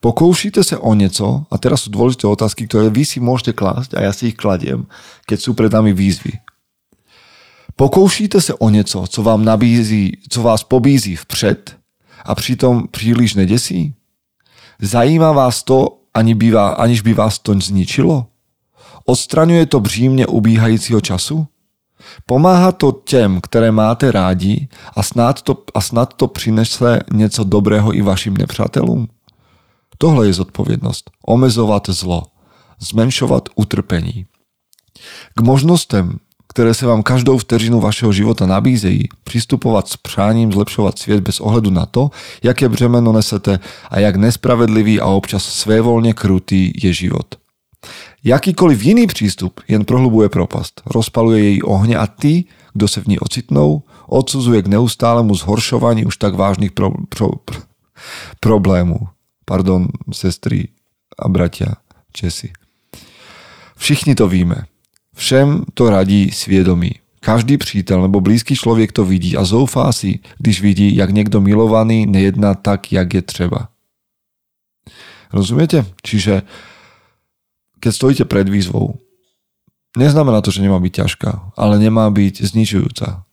Pokoušíte 0.00 0.64
sa 0.64 0.80
o 0.80 0.96
nieco, 0.96 1.46
a 1.46 1.54
teraz 1.60 1.86
sú 1.86 1.92
dôležité 1.92 2.26
otázky, 2.26 2.66
ktoré 2.66 2.88
vy 2.88 3.04
si 3.04 3.18
môžete 3.20 3.52
klásť 3.52 3.94
a 3.94 4.08
ja 4.08 4.12
si 4.14 4.32
ich 4.32 4.40
kladiem, 4.40 4.88
keď 5.28 5.38
sú 5.38 5.50
pred 5.54 5.70
nami 5.70 5.92
výzvy. 5.92 6.40
Pokoušíte 7.76 8.40
sa 8.40 8.56
o 8.58 8.68
nieco, 8.72 9.06
co 9.06 9.20
vám 9.22 9.44
nabízí, 9.44 10.18
co 10.28 10.42
vás 10.42 10.64
pobízí 10.64 11.16
vpřed 11.16 11.76
a 12.24 12.34
přitom 12.34 12.88
príliš 12.88 13.34
nedesí? 13.34 13.94
Zajímá 14.80 15.32
vás 15.32 15.62
to, 15.62 15.98
ani 16.14 16.34
by 16.34 16.50
vás, 16.50 16.74
aniž 16.78 17.00
by 17.00 17.14
vás 17.14 17.38
to 17.38 17.54
zničilo? 17.54 18.26
Odstraňuje 19.04 19.66
to 19.66 19.80
břímne 19.80 20.26
ubíhajícího 20.26 21.00
času? 21.00 21.46
Pomáha 22.26 22.72
to 22.72 22.92
těm, 23.04 23.40
které 23.40 23.72
máte 23.72 24.12
rádi 24.12 24.68
a 24.96 25.02
snad 25.02 25.42
to, 25.42 25.64
a 25.74 25.80
snad 25.80 26.14
to 26.14 26.28
přinese 26.28 27.00
něco 27.12 27.44
dobrého 27.44 27.94
i 27.94 28.02
vašim 28.02 28.36
nepřátelům? 28.36 29.08
Tohle 29.98 30.26
je 30.26 30.32
zodpovednosť. 30.32 31.04
Omezovať 31.26 31.90
zlo. 31.90 32.22
Zmenšovať 32.80 33.54
utrpení. 33.54 34.26
K 35.34 35.38
možnostem, 35.40 36.18
ktoré 36.52 36.76
sa 36.76 36.92
vám 36.92 37.00
každou 37.00 37.40
vteřinu 37.40 37.80
vašeho 37.80 38.12
života 38.12 38.44
nabízejí, 38.44 39.08
pristupovať 39.24 39.84
s 39.88 39.96
práním 39.96 40.52
zlepšovať 40.52 40.94
sviet 40.98 41.20
bez 41.24 41.40
ohledu 41.40 41.72
na 41.72 41.88
to, 41.88 42.12
jaké 42.44 42.68
břemeno 42.68 43.12
nesete 43.12 43.56
a 43.88 43.94
jak 43.98 44.20
nespravedlivý 44.20 45.00
a 45.00 45.08
občas 45.08 45.48
svévolne 45.48 46.12
krutý 46.12 46.68
je 46.76 46.92
život. 46.92 47.41
Jakýkoliv 48.24 48.84
jiný 48.84 49.06
přístup 49.06 49.60
jen 49.68 49.84
prohlubuje 49.84 50.28
propast, 50.28 50.82
rozpaluje 50.86 51.44
její 51.44 51.62
ohne 51.62 51.96
a 51.96 52.06
tí, 52.06 52.44
kdo 52.72 52.88
se 52.88 53.00
v 53.00 53.06
ní 53.06 53.18
ocitnou, 53.18 53.82
odsuzuje 54.06 54.62
k 54.62 54.66
neustálemu 54.66 55.34
zhoršování 55.34 56.04
už 56.04 56.16
tak 56.16 56.34
vážnych 56.34 56.72
pro, 56.72 56.90
pro, 57.08 57.28
pro, 57.28 57.60
problémů 58.40 58.98
pardon, 59.44 59.88
sestry 60.12 60.68
a 61.18 61.28
bratia 61.28 61.74
Česi. 62.12 62.52
Všichni 63.76 64.14
to 64.14 64.28
víme. 64.28 64.56
Všem 65.14 65.64
to 65.74 65.90
radí 65.90 66.30
svědomí. 66.30 66.90
Každý 67.20 67.58
přítel 67.58 68.02
nebo 68.02 68.20
blízký 68.20 68.56
člověk 68.56 68.92
to 68.92 69.04
vidí 69.04 69.36
a 69.36 69.44
zoufá 69.44 69.92
si, 69.92 70.18
když 70.38 70.60
vidí, 70.60 70.96
jak 70.96 71.10
někdo 71.10 71.40
milovaný 71.40 72.06
nejedná 72.06 72.54
tak, 72.54 72.92
jak 72.92 73.14
je 73.14 73.22
třeba. 73.22 73.68
Rozumiete? 75.32 75.86
Čiže 76.02 76.42
keď 77.82 77.92
stojíte 77.92 78.24
pred 78.30 78.46
výzvou, 78.46 79.02
neznamená 79.98 80.38
to, 80.40 80.54
že 80.54 80.62
nemá 80.62 80.78
byť 80.78 80.92
ťažká, 81.02 81.30
ale 81.58 81.82
nemá 81.82 82.06
byť 82.14 82.46
zničujúca. 82.46 83.26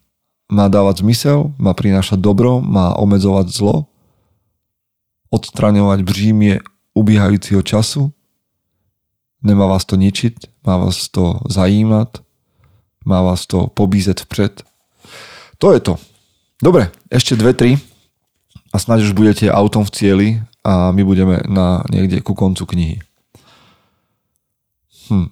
Má 0.50 0.66
dávať 0.66 1.06
zmysel, 1.06 1.54
má 1.62 1.78
prinášať 1.78 2.18
dobro, 2.18 2.58
má 2.58 2.98
omedzovať 2.98 3.54
zlo 3.54 3.86
odstraňovať 5.30 6.02
břímie 6.02 6.56
ubiehajúceho 6.98 7.62
času. 7.62 8.10
Nemá 9.46 9.70
vás 9.70 9.86
to 9.86 9.96
ničiť, 9.96 10.66
má 10.66 10.76
vás 10.82 11.08
to 11.08 11.40
zajímať, 11.48 12.20
má 13.06 13.24
vás 13.24 13.48
to 13.48 13.72
pobízet 13.72 14.28
vpred. 14.28 14.66
To 15.64 15.72
je 15.72 15.80
to. 15.80 15.94
Dobre, 16.60 16.92
ešte 17.08 17.40
dve, 17.40 17.56
tri 17.56 17.72
a 18.74 18.76
snáď 18.76 19.08
už 19.08 19.16
budete 19.16 19.48
autom 19.48 19.88
v 19.88 19.94
cieli 19.96 20.28
a 20.66 20.92
my 20.92 21.02
budeme 21.08 21.40
na 21.48 21.88
niekde 21.88 22.20
ku 22.20 22.36
koncu 22.36 22.68
knihy. 22.68 22.98
Hm. 25.10 25.30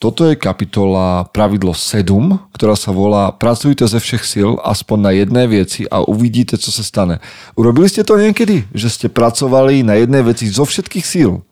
Toto 0.00 0.24
je 0.24 0.32
kapitola 0.32 1.28
pravidlo 1.28 1.76
7, 1.76 2.08
ktorá 2.56 2.72
sa 2.72 2.88
volá 2.88 3.36
Pracujte 3.36 3.84
ze 3.84 4.00
všech 4.00 4.24
sil 4.24 4.50
aspoň 4.64 4.98
na 4.98 5.12
jedné 5.12 5.44
veci 5.44 5.84
a 5.92 6.00
uvidíte, 6.00 6.56
co 6.56 6.72
sa 6.72 6.80
stane. 6.80 7.20
Urobili 7.52 7.84
ste 7.84 8.00
to 8.00 8.16
niekedy? 8.16 8.64
Že 8.72 8.88
ste 8.88 9.06
pracovali 9.12 9.84
na 9.84 10.00
jednej 10.00 10.24
veci 10.24 10.48
zo 10.48 10.64
všetkých 10.64 11.04
síl? 11.04 11.44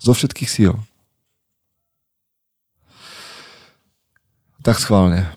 Zo 0.00 0.12
všetkých 0.16 0.48
síl. 0.48 0.80
Tak 4.64 4.80
schválne. 4.80 5.28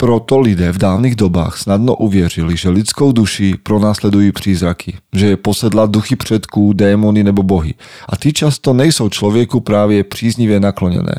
Proto 0.00 0.40
lidé 0.40 0.72
v 0.72 0.80
dávnych 0.80 1.12
dobách 1.12 1.60
snadno 1.60 1.94
uvěřili, 1.94 2.56
že 2.56 2.68
lidskou 2.72 3.12
duši 3.12 3.54
pronásledují 3.62 4.32
přízraky, 4.32 4.96
že 5.12 5.26
je 5.26 5.36
posedla 5.36 5.86
duchy 5.86 6.16
předků, 6.16 6.72
démony 6.72 7.24
nebo 7.24 7.42
bohy. 7.42 7.74
A 8.08 8.16
ty 8.16 8.32
často 8.32 8.72
nejsou 8.72 9.08
člověku 9.08 9.60
právě 9.60 10.04
příznivě 10.04 10.60
nakloněné. 10.60 11.14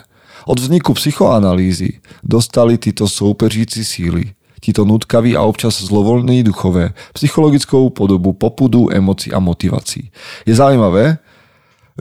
Od 0.46 0.60
vzniku 0.60 0.94
psychoanalýzy 0.94 2.02
dostali 2.24 2.78
tyto 2.78 3.10
soupeřící 3.10 3.86
síly, 3.86 4.34
títo 4.62 4.86
nutkaví 4.86 5.38
a 5.38 5.42
občas 5.42 5.82
zlovolní 5.84 6.44
duchové, 6.44 6.94
psychologickou 7.14 7.90
podobu 7.90 8.34
popudu, 8.34 8.90
emocí 8.94 9.32
a 9.32 9.40
motivací. 9.40 10.12
Je 10.46 10.56
zaujímavé, 10.56 11.18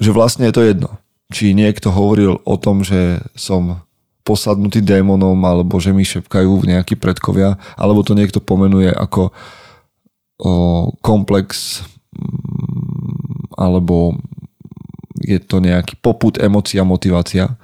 že 0.00 0.12
vlastne 0.16 0.48
je 0.48 0.52
to 0.52 0.62
jedno. 0.64 0.88
Či 1.28 1.52
niekto 1.52 1.92
hovoril 1.92 2.40
o 2.42 2.56
tom, 2.56 2.82
že 2.82 3.20
som 3.36 3.84
posadnutý 4.22 4.84
démonom, 4.84 5.36
alebo 5.44 5.80
že 5.80 5.94
mi 5.94 6.04
šepkajú 6.04 6.66
nejakí 6.66 6.96
predkovia, 6.96 7.56
alebo 7.74 8.04
to 8.04 8.12
niekto 8.12 8.38
pomenuje 8.38 8.92
ako 8.92 9.32
o, 10.40 10.50
komplex 11.00 11.80
mm, 12.12 13.56
alebo 13.56 14.16
je 15.20 15.36
to 15.36 15.60
nejaký 15.60 16.00
poput, 16.00 16.40
emocia, 16.40 16.80
motivácia. 16.80 17.60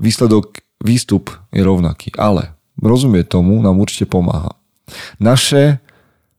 Výsledok, 0.00 0.64
výstup 0.80 1.28
je 1.52 1.60
rovnaký, 1.60 2.16
ale 2.16 2.56
rozumie 2.80 3.24
tomu 3.24 3.60
nám 3.60 3.76
určite 3.76 4.08
pomáha. 4.08 4.56
Naše 5.20 5.84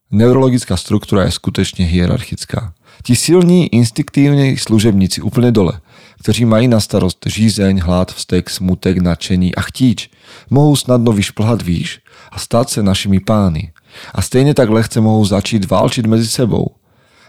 Neurologická 0.08 0.80
struktúra 0.80 1.28
je 1.28 1.36
skutečne 1.36 1.84
hierarchická. 1.84 2.72
Ti 3.04 3.14
silní, 3.14 3.68
instinktívni 3.68 4.56
služebníci 4.56 5.20
úplne 5.20 5.52
dole, 5.52 5.84
kteří 6.20 6.46
mají 6.46 6.68
na 6.68 6.80
starost 6.80 7.26
žízeň, 7.26 7.80
hlad, 7.80 8.12
vztek, 8.12 8.50
smutek, 8.50 8.98
nadšení 8.98 9.56
a 9.56 9.62
chtíč, 9.62 10.10
mohou 10.50 10.76
snadno 10.76 11.12
vyšplhat 11.12 11.62
výš 11.62 12.02
a 12.32 12.40
stát 12.40 12.70
se 12.70 12.84
našimi 12.84 13.20
pány. 13.20 13.74
A 14.14 14.22
stejně 14.22 14.54
tak 14.54 14.70
lehce 14.70 15.02
mohou 15.02 15.26
začít 15.26 15.66
válčit 15.66 16.06
mezi 16.06 16.28
sebou. 16.28 16.76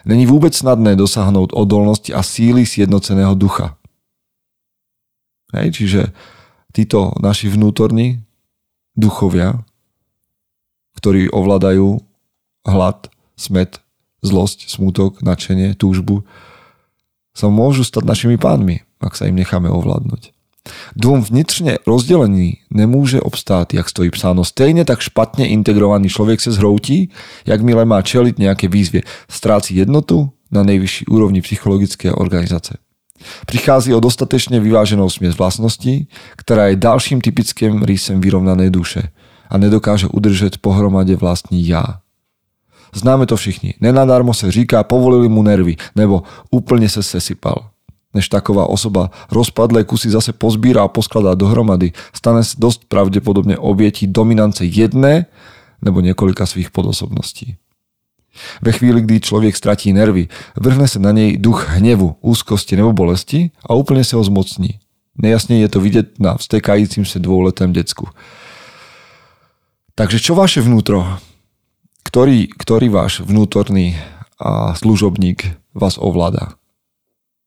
Není 0.04 0.26
vůbec 0.26 0.56
snadné 0.56 0.96
dosáhnout 0.96 1.50
odolnosti 1.52 2.14
a 2.14 2.22
síly 2.22 2.66
sjednoceného 2.66 3.34
ducha. 3.34 3.76
Hej, 5.54 5.72
čiže 5.72 6.12
títo 6.76 7.16
naši 7.24 7.48
vnútorní 7.48 8.20
duchovia, 8.92 9.64
ktorí 11.00 11.32
ovládajú 11.32 12.04
hlad, 12.68 13.08
smet, 13.38 13.80
zlosť, 14.20 14.68
smútok, 14.68 15.24
nadšenie, 15.24 15.78
túžbu, 15.78 16.26
sa 17.38 17.46
môžu 17.46 17.86
stať 17.86 18.02
našimi 18.02 18.34
pánmi, 18.34 18.82
ak 18.98 19.14
sa 19.14 19.30
im 19.30 19.38
necháme 19.38 19.70
ovládnuť. 19.70 20.34
Dvom 20.96 21.22
vnitřne 21.22 21.78
rozdelení 21.86 22.54
nemůže 22.70 23.20
obstát, 23.20 23.74
jak 23.74 23.88
stojí 23.88 24.10
psáno. 24.10 24.44
Stejně 24.44 24.84
tak 24.84 25.00
špatně 25.00 25.48
integrovaný 25.48 26.08
člověk 26.08 26.40
se 26.40 26.52
zhroutí, 26.52 27.08
jakmile 27.46 27.84
má 27.84 28.02
čeliť 28.02 28.36
nejaké 28.38 28.68
výzvě. 28.68 29.02
Strácí 29.30 29.76
jednotu 29.76 30.28
na 30.52 30.62
nejvyšší 30.62 31.06
úrovni 31.06 31.40
psychologické 31.40 32.12
organizace. 32.12 32.76
Prichází 33.46 33.94
o 33.94 34.00
dostatečne 34.00 34.60
vyváženou 34.62 35.10
smies 35.10 35.34
vlastností, 35.34 36.06
ktorá 36.38 36.70
je 36.70 36.78
dalším 36.78 37.18
typickým 37.18 37.82
rysem 37.82 38.22
vyrovnanej 38.22 38.70
duše 38.70 39.10
a 39.50 39.58
nedokáže 39.58 40.06
udržet 40.06 40.62
pohromade 40.62 41.16
vlastní 41.16 41.66
já. 41.66 41.98
Známe 42.94 43.26
to 43.26 43.36
všichni. 43.36 43.74
Nenadarmo 43.80 44.34
se 44.34 44.52
říká, 44.52 44.84
povolili 44.84 45.28
mu 45.28 45.42
nervy, 45.42 45.76
nebo 45.96 46.22
úplne 46.50 46.88
se 46.88 47.02
sesypal. 47.02 47.70
Než 48.14 48.28
taková 48.28 48.66
osoba 48.66 49.10
rozpadlé 49.30 49.84
kusy 49.84 50.10
zase 50.10 50.32
pozbíra 50.32 50.82
a 50.82 50.88
poskladá 50.88 51.36
dohromady, 51.36 51.92
stane 52.16 52.40
sa 52.40 52.56
dosť 52.56 52.88
pravdepodobne 52.88 53.60
obietí 53.60 54.08
dominance 54.08 54.64
jedné 54.64 55.28
nebo 55.84 56.00
niekoľka 56.00 56.48
svých 56.48 56.72
podosobností. 56.72 57.60
Ve 58.62 58.72
chvíli, 58.72 59.04
kdy 59.04 59.20
človek 59.20 59.52
stratí 59.52 59.92
nervy, 59.92 60.32
vrhne 60.56 60.88
sa 60.88 61.02
na 61.02 61.12
nej 61.12 61.36
duch 61.36 61.68
hnevu, 61.68 62.16
úzkosti 62.22 62.80
nebo 62.80 62.96
bolesti 62.96 63.50
a 63.66 63.76
úplne 63.76 64.06
sa 64.06 64.16
ho 64.16 64.24
zmocní. 64.24 64.80
Nejasne 65.18 65.58
je 65.60 65.68
to 65.68 65.82
vidieť 65.82 66.22
na 66.22 66.38
vstekajúcim 66.38 67.02
sa 67.02 67.18
dvouletém 67.18 67.74
decku. 67.74 68.08
Takže 69.98 70.22
čo 70.22 70.38
vaše 70.38 70.62
vnútro? 70.62 71.02
Ktorý, 72.08 72.48
ktorý 72.48 72.88
váš 72.88 73.20
vnútorný 73.20 73.92
a 74.40 74.72
služobník 74.80 75.44
vás 75.76 76.00
ovláda? 76.00 76.56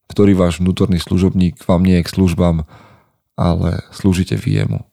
Ktorý 0.06 0.38
váš 0.38 0.62
vnútorný 0.62 1.02
služobník 1.02 1.58
vám 1.66 1.82
nie 1.82 1.98
je 1.98 2.06
k 2.06 2.14
službám, 2.14 2.70
ale 3.34 3.82
slúžite 3.90 4.38
vy 4.38 4.62
jemu? 4.62 4.86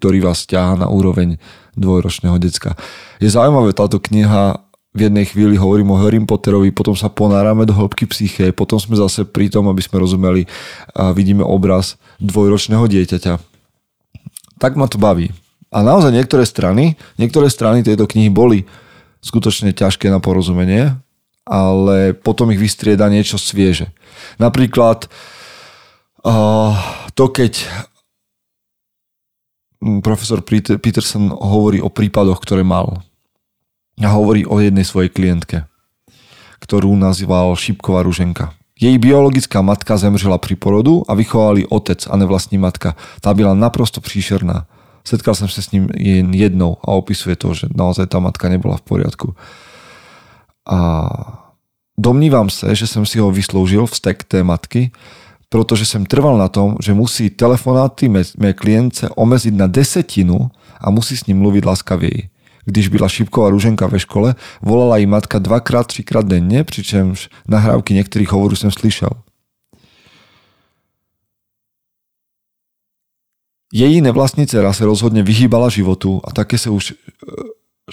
Ktorý 0.00 0.24
vás 0.24 0.48
ťaha 0.48 0.80
na 0.80 0.88
úroveň 0.88 1.36
dvojročného 1.76 2.40
decka. 2.40 2.72
Je 3.20 3.28
zaujímavé, 3.28 3.76
táto 3.76 4.00
kniha 4.00 4.64
v 4.96 5.12
jednej 5.12 5.28
chvíli 5.28 5.60
hovorím 5.60 5.92
o 5.92 6.00
Harry 6.00 6.16
Potterovi, 6.24 6.72
potom 6.72 6.96
sa 6.96 7.12
ponárame 7.12 7.68
do 7.68 7.76
hĺbky 7.76 8.08
psyché, 8.08 8.48
potom 8.48 8.80
sme 8.80 8.96
zase 8.96 9.28
pri 9.28 9.52
tom, 9.52 9.68
aby 9.68 9.84
sme 9.84 10.00
rozumeli 10.00 10.48
a 10.96 11.12
vidíme 11.12 11.44
obraz 11.44 12.00
dvojročného 12.16 12.88
dieťaťa. 12.88 13.36
Tak 14.56 14.72
ma 14.72 14.88
to 14.88 14.96
baví. 14.96 15.36
A 15.68 15.84
naozaj 15.84 16.16
niektoré 16.16 16.48
strany, 16.48 16.96
niektoré 17.20 17.52
strany 17.52 17.84
tejto 17.84 18.08
knihy 18.08 18.32
boli 18.32 18.64
skutočne 19.26 19.74
ťažké 19.74 20.06
na 20.06 20.22
porozumenie, 20.22 20.94
ale 21.42 22.14
potom 22.14 22.54
ich 22.54 22.62
vystrieda 22.62 23.10
niečo 23.10 23.42
svieže. 23.42 23.90
Napríklad 24.38 25.10
to, 27.14 27.24
keď 27.34 27.66
profesor 30.06 30.46
Peterson 30.78 31.34
hovorí 31.34 31.82
o 31.82 31.90
prípadoch, 31.90 32.38
ktoré 32.38 32.62
mal. 32.62 33.02
A 33.96 34.12
hovorí 34.12 34.44
o 34.44 34.60
jednej 34.60 34.84
svojej 34.84 35.08
klientke, 35.08 35.64
ktorú 36.60 36.92
nazýval 36.94 37.56
Šípková 37.56 38.04
ruženka. 38.04 38.52
Jej 38.76 39.00
biologická 39.00 39.64
matka 39.64 39.96
zemřela 39.96 40.36
pri 40.36 40.52
porodu 40.52 41.00
a 41.08 41.16
vychovali 41.16 41.64
otec 41.64 42.04
a 42.04 42.14
nevlastní 42.20 42.60
matka. 42.60 42.92
Tá 43.24 43.32
byla 43.32 43.56
naprosto 43.56 44.04
příšerná. 44.04 44.68
Setkal 45.06 45.38
som 45.38 45.46
sa 45.46 45.62
s 45.62 45.70
ním 45.70 45.86
jen 45.94 46.34
jednou 46.34 46.82
a 46.82 46.98
opisuje 46.98 47.38
to, 47.38 47.54
že 47.54 47.70
naozaj 47.70 48.10
tá 48.10 48.18
matka 48.18 48.50
nebola 48.50 48.74
v 48.82 48.86
poriadku. 48.90 49.38
A 50.66 50.78
domnívam 51.94 52.50
sa, 52.50 52.74
že 52.74 52.90
som 52.90 53.06
si 53.06 53.22
ho 53.22 53.30
vyslúžil 53.30 53.86
vztek 53.86 54.26
té 54.26 54.42
matky, 54.42 54.90
protože 55.46 55.86
som 55.86 56.02
trval 56.02 56.34
na 56.34 56.50
tom, 56.50 56.74
že 56.82 56.90
musí 56.90 57.30
telefonáty 57.30 58.10
mé 58.10 58.50
klience 58.58 59.06
omeziť 59.14 59.54
na 59.54 59.70
desetinu 59.70 60.50
a 60.82 60.90
musí 60.90 61.14
s 61.14 61.30
ním 61.30 61.38
mluviť 61.38 61.62
laskavej. 61.64 62.28
Když 62.66 62.88
byla 62.90 63.08
šípková 63.08 63.54
rúženka 63.54 63.86
ve 63.86 64.02
škole, 64.02 64.34
volala 64.58 64.98
jej 64.98 65.06
matka 65.06 65.38
dvakrát, 65.38 65.86
třikrát 65.86 66.26
denne, 66.26 66.66
pričemž 66.66 67.30
nahrávky 67.46 67.94
niektorých 67.94 68.26
hovorů 68.34 68.58
som 68.58 68.74
slyšel. 68.74 69.14
Její 73.76 74.00
nevlastní 74.00 74.46
dcera 74.46 74.72
se 74.72 74.88
rozhodne 74.88 75.20
vyhýbala 75.20 75.68
životu 75.68 76.16
a 76.24 76.32
také 76.32 76.56
sa 76.56 76.72
už 76.72 76.96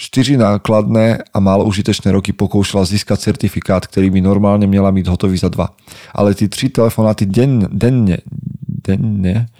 e, 0.00 0.40
nákladné 0.40 1.28
a 1.28 1.38
málo 1.44 1.68
užitečné 1.68 2.08
roky 2.08 2.32
pokoušela 2.32 2.88
získať 2.88 3.20
certifikát, 3.20 3.84
ktorý 3.84 4.08
by 4.08 4.24
normálne 4.24 4.64
měla 4.64 4.88
mít 4.88 5.12
hotový 5.12 5.36
za 5.36 5.52
dva. 5.52 5.76
Ale 6.16 6.32
ty 6.32 6.48
tři 6.48 6.72
telefonáty 6.72 7.28
denne, 7.28 7.68
denne, 7.68 8.24
denne, 8.64 9.52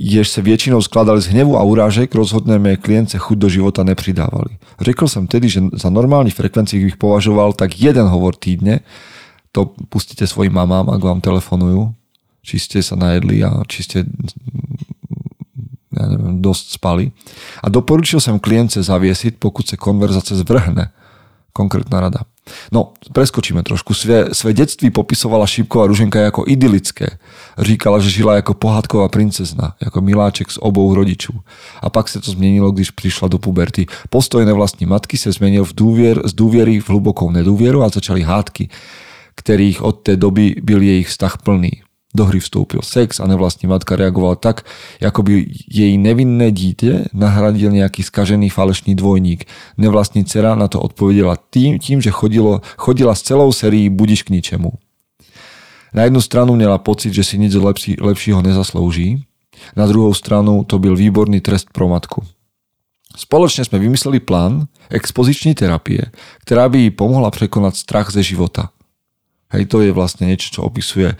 jež 0.00 0.28
se 0.28 0.40
většinou 0.40 0.80
skladali 0.82 1.20
z 1.20 1.36
hnevu 1.36 1.60
a 1.60 1.62
urážek, 1.68 2.14
rozhodne 2.16 2.56
mé 2.56 2.80
klience 2.80 3.18
chuť 3.20 3.36
do 3.38 3.48
života 3.52 3.84
nepridávali. 3.84 4.56
Řekl 4.80 5.04
som 5.04 5.28
tedy, 5.28 5.52
že 5.52 5.60
za 5.76 5.92
normálny 5.92 6.32
frekvencií 6.32 6.80
bych 6.84 6.96
považoval 6.96 7.52
tak 7.52 7.76
jeden 7.76 8.08
hovor 8.08 8.40
týdne, 8.40 8.80
to 9.52 9.76
pustíte 9.92 10.24
svojim 10.24 10.56
mamám, 10.56 10.88
ak 10.88 11.02
vám 11.04 11.20
telefonujú, 11.20 11.92
či 12.40 12.56
ste 12.56 12.80
sa 12.80 12.96
najedli 12.96 13.44
a 13.44 13.60
či 13.68 13.84
ste 13.84 13.98
ja 16.02 16.08
neviem, 16.10 16.42
dosť 16.42 16.82
spali. 16.82 17.14
A 17.62 17.70
doporučil 17.70 18.18
som 18.18 18.42
klience 18.42 18.82
zaviesiť, 18.82 19.38
pokud 19.38 19.62
sa 19.62 19.78
konverzace 19.78 20.34
zvrhne. 20.34 20.90
Konkrétna 21.52 22.00
rada. 22.00 22.24
No, 22.74 22.96
preskočíme 23.14 23.62
trošku. 23.62 23.94
Sve, 23.94 24.34
sve 24.34 24.50
detství 24.50 24.90
popisovala 24.90 25.46
Šípková 25.46 25.86
Ruženka 25.86 26.18
ako 26.26 26.48
idylické. 26.48 27.22
Říkala, 27.54 28.02
že 28.02 28.10
žila 28.10 28.42
ako 28.42 28.58
pohádková 28.58 29.06
princezna, 29.06 29.78
ako 29.78 30.02
miláček 30.02 30.50
z 30.50 30.58
obou 30.58 30.90
rodičů. 30.90 31.38
A 31.78 31.86
pak 31.86 32.10
sa 32.10 32.18
to 32.18 32.34
zmenilo, 32.34 32.74
když 32.74 32.90
prišla 32.98 33.28
do 33.30 33.38
puberty. 33.38 33.86
Postoj 34.10 34.42
nevlastní 34.42 34.90
matky 34.90 35.14
sa 35.14 35.30
zmenil 35.30 35.62
v 35.62 35.76
dôvier, 35.76 36.16
z 36.26 36.32
dôviery 36.34 36.82
v 36.82 36.88
hlubokou 36.90 37.30
nedôvieru 37.30 37.86
a 37.86 37.92
začali 37.92 38.26
hádky, 38.26 38.66
ktorých 39.38 39.78
od 39.84 40.02
té 40.02 40.16
doby 40.16 40.58
byl 40.58 40.82
jej 40.82 41.04
vztah 41.04 41.38
plný 41.46 41.86
do 42.12 42.28
hry 42.28 42.40
vstúpil 42.40 42.84
sex 42.84 43.20
a 43.20 43.26
nevlastní 43.26 43.68
matka 43.68 43.96
reagovala 43.96 44.36
tak, 44.36 44.68
ako 45.00 45.24
by 45.24 45.32
jej 45.68 45.96
nevinné 45.96 46.52
dítě 46.52 47.08
nahradil 47.16 47.72
nejaký 47.72 48.04
skažený 48.04 48.52
falešný 48.52 48.94
dvojník. 48.94 49.48
Nevlastní 49.80 50.24
dcera 50.24 50.54
na 50.54 50.68
to 50.68 50.80
odpovedela 50.80 51.36
tým, 51.36 51.80
tým 51.80 52.04
že 52.04 52.12
chodilo, 52.12 52.60
chodila 52.76 53.16
s 53.16 53.24
celou 53.24 53.52
sérií 53.52 53.88
Budiš 53.88 54.22
k 54.22 54.36
ničemu. 54.36 54.72
Na 55.92 56.04
jednu 56.04 56.20
stranu 56.20 56.56
měla 56.56 56.78
pocit, 56.78 57.12
že 57.12 57.24
si 57.24 57.38
nic 57.38 57.54
lepší, 57.54 57.96
lepšího 58.00 58.42
nezaslouží, 58.42 59.24
na 59.76 59.86
druhou 59.86 60.14
stranu 60.14 60.64
to 60.64 60.78
byl 60.78 60.96
výborný 60.96 61.40
trest 61.40 61.68
pro 61.72 61.88
matku. 61.88 62.24
Spoločne 63.12 63.68
sme 63.68 63.76
vymysleli 63.76 64.24
plán 64.24 64.72
expoziční 64.88 65.52
terapie, 65.52 66.08
ktorá 66.48 66.64
by 66.72 66.88
jej 66.88 66.92
pomohla 66.96 67.28
prekonať 67.28 67.76
strach 67.76 68.08
ze 68.08 68.24
života. 68.24 68.72
Hej, 69.52 69.68
to 69.68 69.84
je 69.84 69.92
vlastne 69.92 70.24
niečo, 70.24 70.48
čo 70.48 70.64
opisuje 70.64 71.12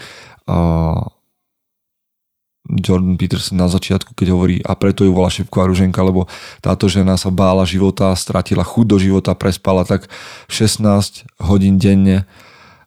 Jordan 2.72 3.18
Peterson 3.18 3.59
na 3.59 3.66
začiatku, 3.66 4.14
keď 4.14 4.33
hovorí 4.33 4.57
a 4.62 4.78
preto 4.78 5.02
ju 5.02 5.11
volá 5.12 5.28
šepková 5.28 5.66
ruženka, 5.66 5.98
lebo 6.00 6.31
táto 6.62 6.87
žena 6.87 7.18
sa 7.18 7.28
bála 7.28 7.66
života, 7.66 8.14
stratila 8.14 8.62
chuť 8.62 8.87
do 8.87 8.96
života, 9.02 9.35
prespala 9.35 9.83
tak 9.83 10.07
16 10.46 11.26
hodín 11.42 11.76
denne 11.76 12.24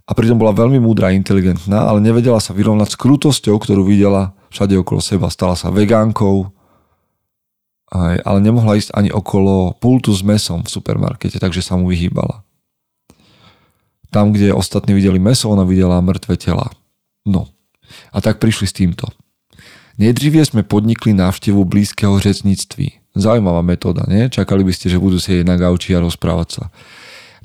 a 0.06 0.12
pritom 0.15 0.39
bola 0.39 0.56
veľmi 0.56 0.80
múdra 0.80 1.12
a 1.12 1.18
inteligentná, 1.18 1.86
ale 1.86 2.00
nevedela 2.00 2.39
sa 2.39 2.56
vyrovnať 2.56 2.94
s 2.94 3.00
krutosťou, 3.00 3.58
ktorú 3.58 3.84
videla 3.84 4.38
všade 4.54 4.78
okolo 4.80 5.04
seba. 5.04 5.28
Stala 5.34 5.60
sa 5.60 5.74
vegánkou, 5.74 6.48
ale 8.24 8.39
nemohla 8.39 8.78
ísť 8.80 8.96
ani 8.96 9.10
okolo 9.10 9.76
pultu 9.82 10.13
s 10.13 10.22
mesom 10.24 10.63
v 10.63 10.72
supermarkete, 10.72 11.41
takže 11.41 11.65
sa 11.65 11.76
mu 11.76 11.91
vyhýbala. 11.91 12.46
Tam, 14.13 14.32
kde 14.32 14.56
ostatní 14.56 14.96
videli 14.96 15.20
meso, 15.20 15.52
ona 15.52 15.68
videla 15.68 16.00
mŕtve 16.00 16.39
tela. 16.39 16.72
No, 17.26 17.50
a 18.14 18.22
tak 18.22 18.38
prišli 18.38 18.68
s 18.70 18.74
týmto. 18.74 19.10
Nejdříve 19.98 20.46
sme 20.46 20.62
podnikli 20.68 21.16
návštevu 21.16 21.66
blízkeho 21.66 22.20
řecnictví. 22.20 23.16
Zaujímavá 23.16 23.64
metóda, 23.64 24.04
nie? 24.12 24.28
Čakali 24.28 24.64
by 24.68 24.74
ste, 24.76 24.92
že 24.92 25.00
budú 25.00 25.24
sedieť 25.24 25.48
na 25.48 25.56
gauči 25.56 25.96
a 25.96 26.04
rozprávať 26.04 26.50
sa. 26.52 26.64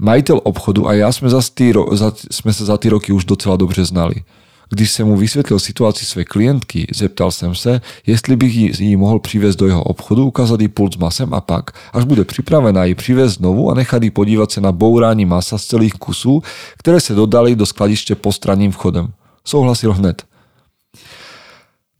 Majiteľ 0.02 0.42
obchodu 0.42 0.90
a 0.90 0.98
ja 0.98 1.08
sme, 1.14 1.30
za 1.30 1.38
tý, 1.46 1.70
za, 1.94 2.10
sme 2.10 2.50
sa 2.50 2.64
za 2.66 2.76
tie 2.80 2.90
roky 2.90 3.14
už 3.14 3.24
docela 3.24 3.56
dobře 3.56 3.84
znali. 3.84 4.26
Když 4.70 4.90
jsem 4.90 5.06
mu 5.06 5.16
vysvětlil 5.16 5.58
situaci 5.58 6.06
své 6.06 6.24
klientky, 6.24 6.86
zeptal 6.94 7.30
jsem 7.30 7.54
se, 7.54 7.80
jestli 8.06 8.36
bych 8.36 8.54
ji, 8.54 8.72
ji 8.78 8.96
mohl 8.96 9.18
přivést 9.18 9.56
do 9.56 9.66
jeho 9.66 9.82
obchodu, 9.82 10.26
ukázat 10.26 10.60
jí 10.60 10.68
pult 10.68 10.94
s 10.94 10.96
masem 10.96 11.34
a 11.34 11.40
pak, 11.40 11.70
až 11.92 12.04
bude 12.04 12.24
připravená, 12.24 12.84
ji 12.84 12.94
přivést 12.94 13.34
znovu 13.34 13.70
a 13.70 13.74
nechat 13.74 14.02
jí 14.02 14.10
podívat 14.10 14.52
se 14.52 14.60
na 14.60 14.72
bourání 14.72 15.24
masa 15.24 15.58
z 15.58 15.64
celých 15.64 15.94
kusů, 15.94 16.42
které 16.78 17.00
se 17.00 17.14
dodali 17.14 17.56
do 17.56 17.66
skladiště 17.66 18.14
postranním 18.14 18.72
vchodem. 18.72 19.12
Souhlasil 19.44 19.92
hned. 19.92 20.22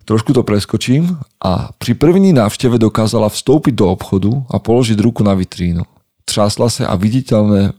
Trošku 0.04 0.32
to 0.32 0.42
preskočím 0.42 1.18
a 1.38 1.70
pri 1.78 1.94
první 1.94 2.32
návšteve 2.32 2.78
dokázala 2.78 3.30
vstoupiť 3.30 3.74
do 3.74 3.94
obchodu 3.94 4.42
a 4.50 4.58
položiť 4.58 4.98
ruku 4.98 5.22
na 5.22 5.34
vitrínu. 5.38 5.86
Třásla 6.24 6.70
se 6.70 6.82
a 6.86 6.94
viditeľne, 6.94 7.74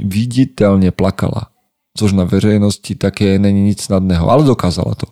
viditeľne 0.00 0.92
plakala 0.92 1.52
což 1.96 2.12
na 2.12 2.24
veřejnosti 2.24 2.94
také 2.94 3.38
není 3.38 3.62
nic 3.62 3.82
snadného, 3.82 4.30
ale 4.30 4.44
dokázala 4.44 4.94
to. 4.94 5.06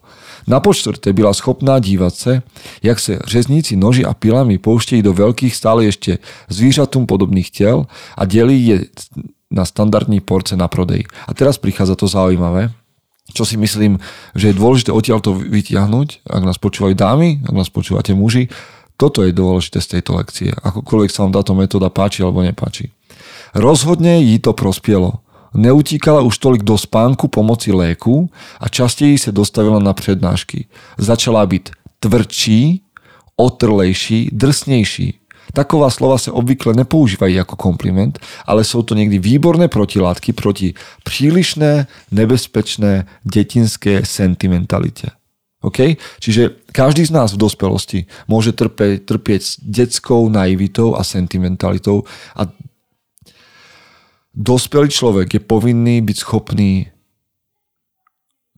Na 0.47 0.61
počtvrté 0.61 1.13
byla 1.13 1.35
schopná 1.35 1.79
dívat 1.79 2.15
se, 2.15 2.43
jak 2.83 3.01
se 3.01 3.19
řezníci 3.25 3.77
noži 3.77 4.05
a 4.05 4.15
pilami 4.15 4.59
pouštějí 4.59 5.03
do 5.03 5.13
veľkých 5.13 5.55
stále 5.55 5.85
ještě 5.85 6.19
zvířatům 6.49 7.07
podobných 7.07 7.51
těl 7.51 7.87
a 8.17 8.25
dělí 8.25 8.67
je 8.67 8.85
na 9.51 9.65
standardní 9.65 10.21
porce 10.21 10.57
na 10.57 10.69
prodej. 10.69 11.05
A 11.29 11.35
teraz 11.35 11.59
prichádza 11.59 11.95
to 11.95 12.07
zaujímavé, 12.07 12.73
čo 13.31 13.47
si 13.47 13.57
myslím, 13.57 13.99
že 14.35 14.51
je 14.51 14.59
dôležité 14.59 14.91
odtiaľ 14.93 15.23
to 15.23 15.35
vytiahnuť, 15.35 16.27
ak 16.27 16.43
nás 16.43 16.59
počúvajú 16.59 16.95
dámy, 16.95 17.43
ak 17.47 17.55
nás 17.55 17.71
počúvate 17.71 18.13
muži, 18.13 18.51
toto 19.01 19.25
je 19.25 19.33
dôležité 19.33 19.81
z 19.81 19.99
tejto 19.99 20.21
lekcie, 20.21 20.53
akokoľvek 20.53 21.11
sa 21.11 21.25
vám 21.25 21.33
táto 21.33 21.57
metóda 21.57 21.89
páči 21.89 22.21
alebo 22.21 22.45
nepáči. 22.45 22.93
Rozhodne 23.57 24.21
jí 24.21 24.39
to 24.39 24.53
prospielo 24.53 25.25
Neutíkala 25.55 26.23
už 26.23 26.39
tolik 26.39 26.63
do 26.63 26.79
spánku 26.79 27.29
pomoci 27.29 27.73
léku 27.73 28.31
a 28.61 28.69
častěji 28.69 29.19
se 29.19 29.33
dostavila 29.33 29.79
na 29.79 29.93
přednášky. 29.93 30.67
Začala 30.99 31.47
byť 31.47 31.71
tvrdší, 32.01 32.83
otrlejší, 33.37 34.31
drsnejší. 34.33 35.20
Taková 35.53 35.91
slova 35.91 36.19
se 36.19 36.31
obvykle 36.31 36.75
nepoužívají 36.75 37.35
jako 37.35 37.57
kompliment, 37.57 38.19
ale 38.47 38.65
jsou 38.65 38.83
to 38.83 38.95
někdy 38.95 39.19
výborné 39.19 39.69
protilátky 39.69 40.33
proti 40.33 40.75
přílišné, 41.05 41.87
nebezpečné 42.11 43.07
detinské 43.25 44.07
sentimentalitě. 44.07 45.11
OK? 45.61 46.01
Čiže 46.21 46.73
každý 46.73 47.05
z 47.05 47.13
nás 47.13 47.37
v 47.37 47.43
dospelosti 47.45 48.09
môže 48.25 48.57
trpieť, 48.57 49.05
trpieť 49.05 49.41
s 49.45 49.61
detskou 49.61 50.33
naivitou 50.33 50.97
a 50.97 51.05
sentimentalitou 51.05 52.09
a 52.33 52.49
dospelý 54.33 54.89
človek 54.89 55.29
je 55.37 55.41
povinný 55.45 56.01
byť 56.01 56.17
schopný 56.17 56.89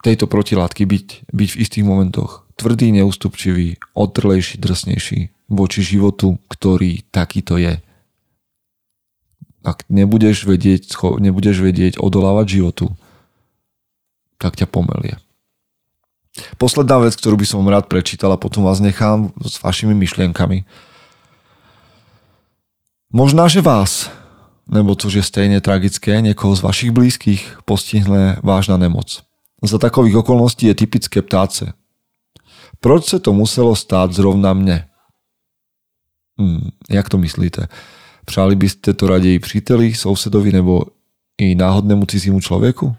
tejto 0.06 0.30
protilátky 0.30 0.86
byť, 0.86 1.06
byť 1.34 1.48
v 1.50 1.60
istých 1.62 1.84
momentoch 1.86 2.46
tvrdý, 2.54 2.94
neústupčivý, 2.94 3.82
otrlejší, 3.94 4.62
drsnejší 4.62 5.41
voči 5.52 5.84
životu, 5.84 6.40
ktorý 6.48 7.04
takýto 7.12 7.60
je. 7.60 7.78
Ak 9.62 9.86
nebudeš 9.86 10.48
vedieť, 10.48 10.90
nebudeš 11.22 11.62
vedieť 11.62 12.02
odolávať 12.02 12.58
životu, 12.58 12.86
tak 14.40 14.58
ťa 14.58 14.66
pomelie. 14.66 15.20
Posledná 16.56 16.98
vec, 16.98 17.14
ktorú 17.14 17.36
by 17.38 17.46
som 17.46 17.68
rád 17.68 17.86
prečítal 17.86 18.32
a 18.34 18.40
potom 18.40 18.64
vás 18.64 18.80
nechám 18.80 19.30
s 19.44 19.60
vašimi 19.60 19.92
myšlienkami. 19.94 20.64
Možná, 23.12 23.46
že 23.46 23.60
vás 23.60 24.08
nebo 24.72 24.94
což 24.94 25.14
je 25.14 25.24
stejne 25.24 25.58
tragické, 25.60 26.22
niekoho 26.22 26.54
z 26.54 26.62
vašich 26.62 26.90
blízkych 26.94 27.66
postihne 27.66 28.38
vážna 28.40 28.78
nemoc. 28.78 29.26
Za 29.62 29.78
takových 29.78 30.22
okolností 30.22 30.66
je 30.66 30.74
typické 30.74 31.22
ptáce. 31.22 31.72
Proč 32.80 33.04
se 33.04 33.18
to 33.18 33.32
muselo 33.32 33.76
stát 33.76 34.12
zrovna 34.12 34.54
mne? 34.54 34.90
Hmm, 36.38 36.70
jak 36.90 37.08
to 37.08 37.18
myslíte? 37.18 37.68
Přáli 38.24 38.56
byste 38.56 38.94
to 38.94 39.08
raději 39.08 39.38
příteli, 39.38 39.94
sousedovi 39.94 40.52
nebo 40.52 40.82
i 41.38 41.54
náhodnému 41.54 42.06
cizímu 42.06 42.40
člověku? 42.40 42.96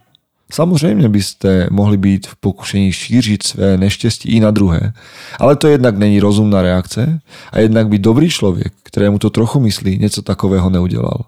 Samozrejme 0.53 1.09
by 1.09 1.21
ste 1.23 1.51
mohli 1.73 1.97
byť 1.97 2.29
v 2.29 2.35
pokušení 2.35 2.91
šířiť 2.93 3.41
své 3.43 3.77
neštěstí 3.77 4.37
i 4.37 4.39
na 4.39 4.51
druhé, 4.53 4.93
ale 5.39 5.55
to 5.55 5.65
jednak 5.67 5.97
není 5.97 6.19
rozumná 6.19 6.61
reakce 6.61 7.19
a 7.49 7.59
jednak 7.59 7.89
by 7.89 7.97
dobrý 7.97 8.29
člověk, 8.29 8.73
ktorému 8.83 9.17
to 9.17 9.29
trochu 9.29 9.59
myslí, 9.59 9.97
něco 9.97 10.21
takového 10.21 10.69
neudělal 10.69 11.25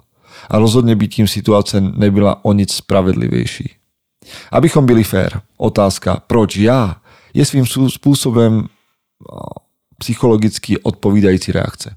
a 0.49 0.59
rozhodne 0.59 0.95
by 0.95 1.07
tím 1.07 1.27
situace 1.27 1.81
nebyla 1.81 2.45
o 2.45 2.53
nic 2.53 2.73
spravedlivejší. 2.73 3.73
Abychom 4.51 4.85
byli 4.85 5.03
fér, 5.03 5.41
otázka 5.57 6.21
proč 6.27 6.57
já 6.57 6.95
je 7.33 7.45
svým 7.45 7.65
spôsobom 7.65 8.69
psychologicky 9.97 10.77
odpovídající 10.79 11.51
reakce. 11.51 11.95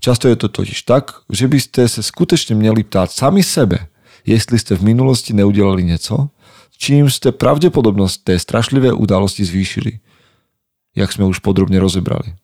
Často 0.00 0.28
je 0.28 0.36
to 0.36 0.48
totiž 0.48 0.82
tak, 0.82 1.24
že 1.32 1.48
by 1.48 1.58
ste 1.60 1.82
sa 1.88 2.02
skutečne 2.04 2.54
měli 2.54 2.84
ptát 2.84 3.10
sami 3.10 3.42
sebe, 3.42 3.88
jestli 4.26 4.58
ste 4.58 4.76
v 4.76 4.92
minulosti 4.92 5.32
neudělali 5.32 5.84
něco, 5.84 6.28
čím 6.76 7.10
ste 7.10 7.32
pravdepodobnosť 7.32 8.16
té 8.22 8.34
strašlivé 8.38 8.92
udalosti 8.92 9.44
zvýšili. 9.44 9.98
Jak 10.96 11.12
sme 11.12 11.24
už 11.24 11.40
podrobne 11.40 11.80
rozebrali. 11.80 12.36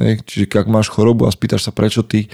Čiže 0.00 0.48
ak 0.48 0.68
máš 0.68 0.88
chorobu 0.88 1.28
a 1.28 1.32
spýtaš 1.32 1.68
sa, 1.68 1.72
prečo 1.72 2.02
ty 2.02 2.28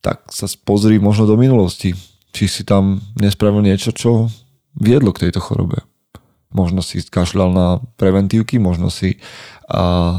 tak 0.00 0.32
sa 0.32 0.48
pozri 0.64 0.96
možno 0.96 1.28
do 1.28 1.36
minulosti. 1.36 1.92
Či 2.32 2.44
si 2.48 2.62
tam 2.64 3.04
nespravil 3.20 3.60
niečo, 3.60 3.92
čo 3.92 4.32
viedlo 4.72 5.12
k 5.12 5.28
tejto 5.28 5.40
chorobe. 5.44 5.84
Možno 6.50 6.82
si 6.82 7.04
kašľal 7.04 7.50
na 7.52 7.66
preventívky, 7.94 8.58
možno 8.58 8.90
si 8.90 9.22
a, 9.70 10.18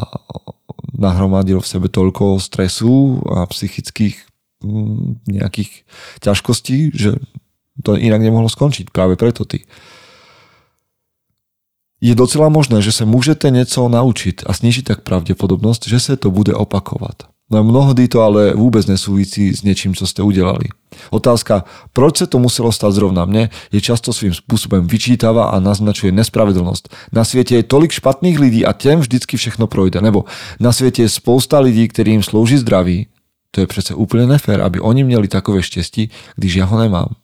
nahromadil 0.96 1.64
v 1.64 1.70
sebe 1.70 1.88
toľko 1.88 2.40
stresu 2.40 3.24
a 3.28 3.48
psychických 3.48 4.16
mm, 4.64 5.28
nejakých 5.28 5.88
ťažkostí, 6.20 6.92
že 6.92 7.20
to 7.82 7.96
inak 7.96 8.22
nemohlo 8.22 8.52
skončiť. 8.52 8.92
Práve 8.92 9.16
preto 9.16 9.48
ty. 9.48 9.64
Je 12.02 12.18
docela 12.18 12.50
možné, 12.50 12.82
že 12.82 12.92
sa 12.92 13.06
môžete 13.06 13.54
niečo 13.54 13.86
naučiť 13.86 14.44
a 14.44 14.52
snižiť 14.52 14.90
tak 14.90 15.00
pravdepodobnosť, 15.06 15.86
že 15.86 16.00
sa 16.02 16.14
to 16.18 16.34
bude 16.34 16.50
opakovať. 16.50 17.30
No 17.52 17.68
mnohdy 17.68 18.08
to 18.08 18.24
ale 18.24 18.56
vôbec 18.56 18.88
nesúvisí 18.88 19.52
s 19.52 19.60
niečím, 19.68 19.92
čo 19.92 20.08
ste 20.08 20.24
udelali. 20.24 20.72
Otázka, 21.12 21.68
proč 21.92 22.24
sa 22.24 22.28
to 22.28 22.40
muselo 22.40 22.72
stať 22.72 22.96
zrovna 22.96 23.28
mne, 23.28 23.52
je 23.76 23.84
často 23.84 24.16
svým 24.16 24.32
spôsobom 24.32 24.88
vyčítava 24.88 25.52
a 25.52 25.60
naznačuje 25.60 26.16
nespravedlnosť. 26.16 27.12
Na 27.12 27.28
svete 27.28 27.60
je 27.60 27.68
tolik 27.68 27.92
špatných 27.92 28.40
ľudí 28.40 28.62
a 28.64 28.72
tém 28.72 29.04
vždycky 29.04 29.36
všechno 29.36 29.68
projde. 29.68 30.00
Nebo 30.00 30.32
na 30.64 30.72
svete 30.72 31.04
je 31.04 31.12
spousta 31.12 31.60
ľudí, 31.60 31.92
ktorým 31.92 32.24
slúži 32.24 32.64
zdraví. 32.64 33.12
To 33.52 33.60
je 33.60 33.68
přece 33.68 33.92
úplne 34.00 34.32
nefér, 34.32 34.64
aby 34.64 34.80
oni 34.80 35.04
měli 35.04 35.28
takové 35.28 35.60
štěstí, 35.60 36.08
když 36.40 36.56
ja 36.56 36.66
ho 36.66 36.80
nemám. 36.80 37.20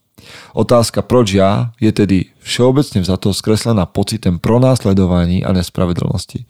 Otázka, 0.52 1.08
proč 1.08 1.40
ja, 1.40 1.72
je 1.80 1.88
tedy 1.96 2.36
všeobecne 2.44 3.00
to 3.00 3.32
skreslená 3.32 3.88
pocitem 3.88 4.44
pronásledovaní 4.44 5.48
a 5.48 5.56
nespravedlnosti. 5.56 6.44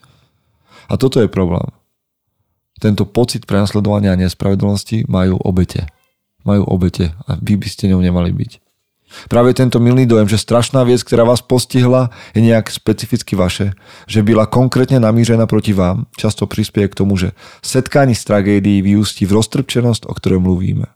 A 0.90 0.98
toto 0.98 1.22
je 1.22 1.30
problém 1.30 1.77
tento 2.78 3.10
pocit 3.10 3.46
prenasledovania 3.50 4.13
a 4.13 4.20
nespravedlnosti 4.20 5.10
majú 5.10 5.42
obete. 5.42 5.90
Majú 6.46 6.63
obete 6.70 7.12
a 7.26 7.36
vy 7.42 7.58
by 7.58 7.68
ste 7.68 7.90
ňou 7.92 8.02
nemali 8.02 8.32
byť. 8.32 8.52
Práve 9.32 9.56
tento 9.56 9.80
milný 9.80 10.04
dojem, 10.04 10.28
že 10.28 10.36
strašná 10.36 10.84
vec, 10.84 11.00
ktorá 11.00 11.24
vás 11.24 11.40
postihla, 11.40 12.12
je 12.36 12.44
nejak 12.44 12.68
specificky 12.68 13.40
vaše, 13.40 13.72
že 14.04 14.20
byla 14.20 14.52
konkrétne 14.52 15.00
namířená 15.00 15.48
proti 15.48 15.72
vám, 15.72 16.12
často 16.20 16.44
prispieje 16.44 16.92
k 16.92 16.98
tomu, 17.00 17.16
že 17.16 17.32
setkání 17.63 18.16
s 18.16 18.28
tragédií 18.28 18.84
vyústí 18.84 19.24
v 19.24 19.40
roztrpčenosť, 19.40 20.12
o 20.12 20.13
ktorej 20.13 20.44
mluvíme. 20.44 20.88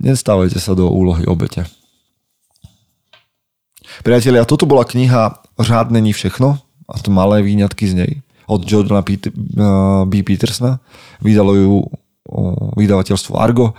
Nestávajte 0.00 0.56
sa 0.56 0.72
do 0.72 0.88
úlohy 0.88 1.28
obete. 1.28 1.68
Priatelia, 4.02 4.48
toto 4.48 4.64
bola 4.64 4.88
kniha 4.88 5.44
Řád 5.60 5.92
není 5.92 6.16
všechno 6.16 6.58
a 6.88 6.96
to 6.98 7.12
malé 7.12 7.44
výňatky 7.44 7.86
z 7.86 7.94
nej 7.94 8.12
od 8.52 8.68
Jordana 8.68 9.00
P. 9.00 9.16
B. 10.04 10.12
Petersona. 10.20 10.84
Vydalo 11.24 11.56
ju 11.56 11.88
vydavateľstvo 12.76 13.40
Argo. 13.40 13.72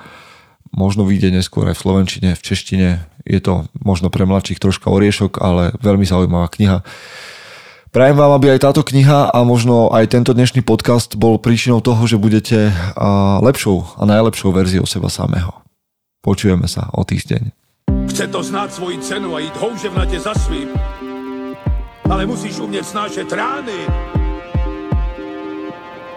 Možno 0.73 1.05
vyjde 1.05 1.29
neskôr 1.29 1.69
aj 1.69 1.77
v 1.77 1.83
slovenčine, 1.85 2.29
v 2.33 2.41
češtine. 2.41 2.87
Je 3.29 3.37
to 3.37 3.69
možno 3.77 4.09
pre 4.09 4.25
mladších 4.25 4.57
troška 4.57 4.89
oriešok, 4.89 5.37
ale 5.37 5.71
veľmi 5.77 6.03
zaujímavá 6.03 6.49
kniha. 6.49 6.81
Prajem 7.93 8.17
vám, 8.17 8.41
aby 8.41 8.57
aj 8.57 8.65
táto 8.65 8.81
kniha 8.81 9.29
a 9.29 9.39
možno 9.45 9.93
aj 9.93 10.17
tento 10.17 10.33
dnešný 10.33 10.65
podcast 10.65 11.13
bol 11.13 11.37
príčinou 11.37 11.77
toho, 11.77 12.01
že 12.09 12.17
budete 12.17 12.73
lepšou 13.45 14.01
a 14.01 14.03
najlepšou 14.09 14.49
verziou 14.49 14.89
seba 14.89 15.13
samého. 15.13 15.53
Počujeme 16.25 16.65
sa 16.65 16.89
o 16.89 17.05
týždeň. 17.05 17.53
Chce 18.09 18.33
to 18.33 18.41
znáť 18.41 18.81
svoji 18.81 18.97
cenu 18.97 19.37
a 19.37 19.45
ísť 19.45 19.55
houževnate 19.61 20.17
za 20.17 20.33
svým. 20.33 20.73
Ale 22.09 22.25
musíš 22.25 22.57
umieť 22.65 22.97
snášať 22.97 23.29
rány 23.29 23.77